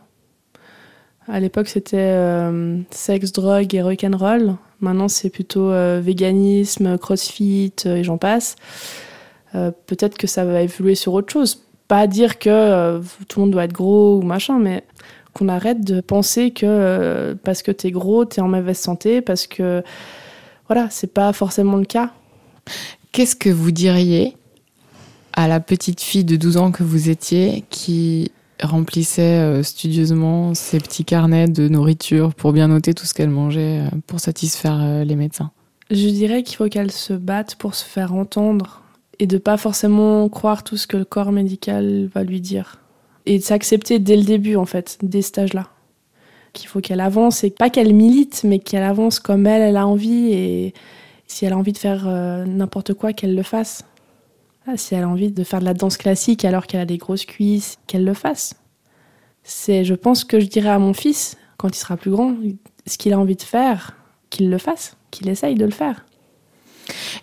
À 1.31 1.39
l'époque, 1.39 1.69
c'était 1.69 1.97
euh, 1.97 2.81
sexe, 2.91 3.31
drogue 3.31 3.73
et 3.73 3.83
rock'n'roll. 3.83 4.57
Maintenant, 4.81 5.07
c'est 5.07 5.31
plutôt 5.31 5.71
euh, 5.71 6.01
véganisme, 6.03 6.99
crossfit 6.99 7.73
euh, 7.87 7.97
et 7.97 8.05
j'en 8.05 8.19
passe. 8.19 8.57
Peut-être 9.53 10.17
que 10.17 10.29
ça 10.29 10.45
va 10.45 10.63
évoluer 10.63 10.95
sur 10.95 11.13
autre 11.13 11.33
chose. 11.33 11.65
Pas 11.89 12.07
dire 12.07 12.39
que 12.39 13.01
tout 13.29 13.41
le 13.41 13.47
monde 13.47 13.51
doit 13.51 13.65
être 13.65 13.73
gros 13.73 14.19
ou 14.19 14.23
machin, 14.23 14.61
mais 14.61 14.85
qu'on 15.33 15.49
arrête 15.49 15.85
de 15.85 16.01
penser 16.01 16.53
que 16.53 17.37
parce 17.43 17.65
que 17.65 17.73
t'es 17.73 17.91
gros, 17.91 18.25
t'es 18.25 18.41
en 18.41 18.47
mauvaise 18.47 18.79
santé, 18.79 19.21
parce 19.21 19.49
que 19.49 19.83
voilà, 20.69 20.87
c'est 20.91 21.13
pas 21.13 21.33
forcément 21.33 21.79
le 21.79 21.85
cas. 21.85 22.13
Qu'est-ce 23.11 23.35
que 23.35 23.51
vous 23.51 23.73
diriez 23.73 24.37
à 25.33 25.49
la 25.49 25.59
petite 25.59 26.01
fille 26.01 26.25
de 26.25 26.37
12 26.37 26.57
ans 26.57 26.71
que 26.71 26.85
vous 26.85 27.11
étiez 27.11 27.65
qui 27.71 28.31
remplissait 28.63 29.41
euh, 29.41 29.63
studieusement 29.63 30.55
ses 30.55 30.79
petits 30.79 31.05
carnets 31.05 31.49
de 31.49 31.69
nourriture 31.69 32.35
pour 32.35 32.53
bien 32.53 32.69
noter 32.69 32.95
tout 32.95 33.07
ce 33.07 33.15
qu'elle 33.15 33.31
mangeait 33.31 33.81
euh, 33.81 33.97
pour 34.07 34.21
satisfaire 34.21 34.79
euh, 34.81 35.05
les 35.05 35.17
médecins 35.17 35.51
Je 35.91 36.09
dirais 36.09 36.43
qu'il 36.43 36.57
faut 36.57 36.69
qu'elle 36.69 36.91
se 36.91 37.13
batte 37.13 37.57
pour 37.57 37.75
se 37.75 37.85
faire 37.85 38.15
entendre 38.15 38.83
et 39.19 39.27
de 39.27 39.39
pas 39.39 39.57
forcément 39.57 40.29
croire 40.29 40.65
tout 40.65 40.77
ce 40.77 40.87
que 40.87 40.97
le 40.97 41.05
corps 41.05 41.33
médical 41.33 42.09
va 42.15 42.23
lui 42.23 42.41
dire. 42.41 42.79
Et 43.27 43.39
de 43.39 43.45
s'accepter 43.45 43.99
dès 43.99 44.17
le 44.17 44.25
début, 44.25 44.57
en 44.57 44.65
fait, 44.65 44.99
dès 45.03 45.23
ce 45.23 45.41
âge-là 45.41 45.69
qu'il 46.53 46.69
faut 46.69 46.81
qu'elle 46.81 47.01
avance 47.01 47.45
et 47.45 47.51
pas 47.51 47.71
qu'elle 47.71 47.95
milite, 47.95 48.43
mais 48.43 48.59
qu'elle 48.59 48.83
avance 48.83 49.21
comme 49.21 49.47
elle, 49.47 49.63
elle 49.63 49.77
a 49.77 49.87
envie 49.87 50.33
et 50.33 50.75
si 51.29 51.45
elle 51.45 51.53
a 51.53 51.57
envie 51.57 51.73
de 51.73 51.79
faire 51.79 52.07
n'importe 52.45 52.93
quoi, 52.95 53.13
qu'elle 53.13 53.37
le 53.37 53.45
fasse. 53.45 53.85
Ah, 54.67 54.77
si 54.77 54.95
elle 54.95 55.05
a 55.05 55.09
envie 55.09 55.31
de 55.31 55.45
faire 55.45 55.61
de 55.61 55.65
la 55.65 55.75
danse 55.75 55.97
classique 55.97 56.45
alors 56.45 56.67
qu'elle 56.67 56.81
a 56.81 56.87
des 56.87 56.99
grosses 56.99 57.25
cuisses, 57.25 57.79
qu'elle 57.87 58.05
le 58.05 58.15
fasse. 58.15 58.55
C'est, 59.43 59.85
je 59.85 59.95
pense 59.95 60.25
que 60.25 60.39
je 60.39 60.47
dirais 60.47 60.69
à 60.69 60.79
mon 60.79 60.93
fils, 60.93 61.37
quand 61.57 61.69
il 61.69 61.79
sera 61.79 61.97
plus 61.97 62.11
grand, 62.11 62.35
ce 62.87 62.99
qu'il 62.99 63.13
a 63.13 63.19
envie 63.19 63.37
de 63.37 63.43
faire, 63.43 63.97
qu'il 64.29 64.51
le 64.51 64.59
fasse, 64.59 64.97
qu'il 65.11 65.29
essaye 65.29 65.55
de 65.55 65.65
le 65.65 65.71
faire. 65.71 66.05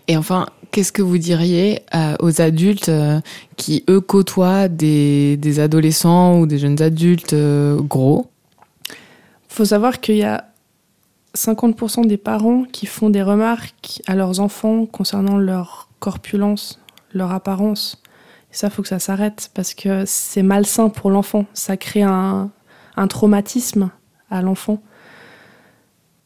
Et 0.08 0.18
enfin, 0.18 0.48
qu'est-ce 0.72 0.92
que 0.92 1.02
vous 1.02 1.18
diriez 1.18 1.82
euh, 1.94 2.16
aux 2.20 2.42
adultes 2.42 2.90
euh, 2.90 3.20
qui, 3.56 3.84
eux, 3.90 4.02
côtoient 4.02 4.68
des, 4.68 5.38
des, 5.38 5.60
adolescents 5.60 6.40
ou 6.40 6.48
des 6.48 6.58
jeunes 6.58 6.82
adultes 6.82 7.36
gros? 7.78 8.28
Faut 9.48 9.66
savoir 9.66 10.00
qu'il 10.00 10.18
y 10.18 10.24
a 10.24 10.46
50% 11.36 12.08
des 12.08 12.18
parents 12.18 12.64
qui 12.64 12.86
font 12.86 13.10
des 13.10 13.22
remarques 13.22 14.02
à 14.08 14.16
leurs 14.16 14.40
enfants 14.40 14.86
concernant 14.86 15.38
leur 15.38 15.90
corpulence, 16.00 16.80
leur 17.14 17.32
apparence. 17.32 18.02
Et 18.52 18.56
ça, 18.56 18.70
faut 18.70 18.82
que 18.82 18.88
ça 18.88 19.00
s'arrête 19.00 19.52
parce 19.54 19.74
que 19.74 20.04
c'est 20.06 20.44
malsain 20.44 20.90
pour 20.90 21.10
l'enfant. 21.10 21.46
Ça 21.54 21.78
crée 21.78 22.04
un, 22.04 22.52
traumatisme 23.10 23.92
à 24.30 24.42
l'enfant. 24.42 24.82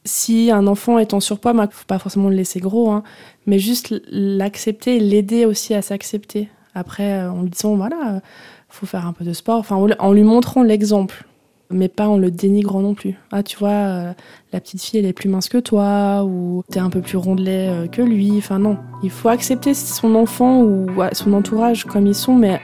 Si 0.04 0.50
un 0.50 0.66
enfant 0.66 0.98
est 0.98 1.14
en 1.14 1.20
surpoids, 1.20 1.52
il 1.52 1.60
ne 1.60 1.66
faut 1.66 1.86
pas 1.86 1.98
forcément 1.98 2.28
le 2.28 2.34
laisser 2.34 2.58
gros, 2.58 2.90
hein, 2.90 3.04
mais 3.46 3.58
juste 3.58 3.94
l'accepter 4.10 4.98
l'aider 4.98 5.44
aussi 5.44 5.74
à 5.74 5.82
s'accepter. 5.82 6.48
Après, 6.74 7.20
euh, 7.20 7.30
en 7.30 7.42
lui 7.42 7.50
disant, 7.50 7.76
voilà, 7.76 8.20
faut 8.68 8.86
faire 8.86 9.06
un 9.06 9.12
peu 9.12 9.24
de 9.24 9.32
sport, 9.32 9.58
enfin, 9.58 9.76
en 9.76 10.12
lui 10.12 10.22
montrant 10.22 10.62
l'exemple 10.62 11.24
mais 11.72 11.88
pas 11.88 12.08
en 12.08 12.16
le 12.16 12.30
dénigrant 12.30 12.80
non 12.80 12.94
plus. 12.94 13.14
Ah, 13.30 13.42
tu 13.42 13.56
vois, 13.58 13.70
euh, 13.70 14.12
la 14.52 14.60
petite 14.60 14.82
fille, 14.82 15.00
elle 15.00 15.06
est 15.06 15.12
plus 15.12 15.28
mince 15.28 15.48
que 15.48 15.58
toi, 15.58 16.24
ou 16.24 16.62
t'es 16.70 16.80
un 16.80 16.90
peu 16.90 17.00
plus 17.00 17.16
rondelet 17.16 17.68
euh, 17.68 17.86
que 17.86 18.02
lui. 18.02 18.34
Enfin, 18.38 18.58
non. 18.58 18.76
Il 19.02 19.10
faut 19.10 19.28
accepter 19.28 19.74
son 19.74 20.14
enfant 20.14 20.62
ou 20.62 20.86
son 21.12 21.32
entourage 21.32 21.84
comme 21.84 22.06
ils 22.06 22.14
sont, 22.14 22.34
mais 22.34 22.60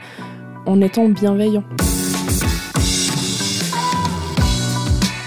en 0.65 0.81
étant 0.81 1.09
bienveillant. 1.09 1.63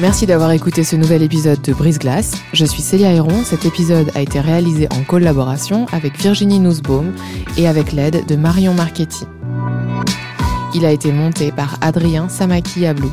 Merci 0.03 0.27
d'avoir 0.27 0.51
écouté 0.51 0.83
ce 0.83 0.97
nouvel 0.97 1.23
épisode 1.23 1.63
de 1.63 1.73
Brise 1.73 2.01
Glace. 2.01 2.35
Je 2.53 2.65
suis 2.65 2.83
Célia 2.83 3.13
Héron. 3.13 3.45
Cet 3.45 3.65
épisode 3.65 4.11
a 4.17 4.21
été 4.21 4.41
réalisé 4.41 4.89
en 4.91 5.05
collaboration 5.05 5.87
avec 5.93 6.19
Virginie 6.19 6.59
Nussbaum 6.59 7.13
et 7.57 7.69
avec 7.69 7.93
l'aide 7.93 8.27
de 8.27 8.35
Marion 8.35 8.75
Marchetti. 8.75 9.25
Il 10.75 10.85
a 10.85 10.91
été 10.91 11.13
monté 11.13 11.53
par 11.53 11.77
Adrien 11.83 12.29
Samaki 12.29 12.85
Ablou. 12.85 13.13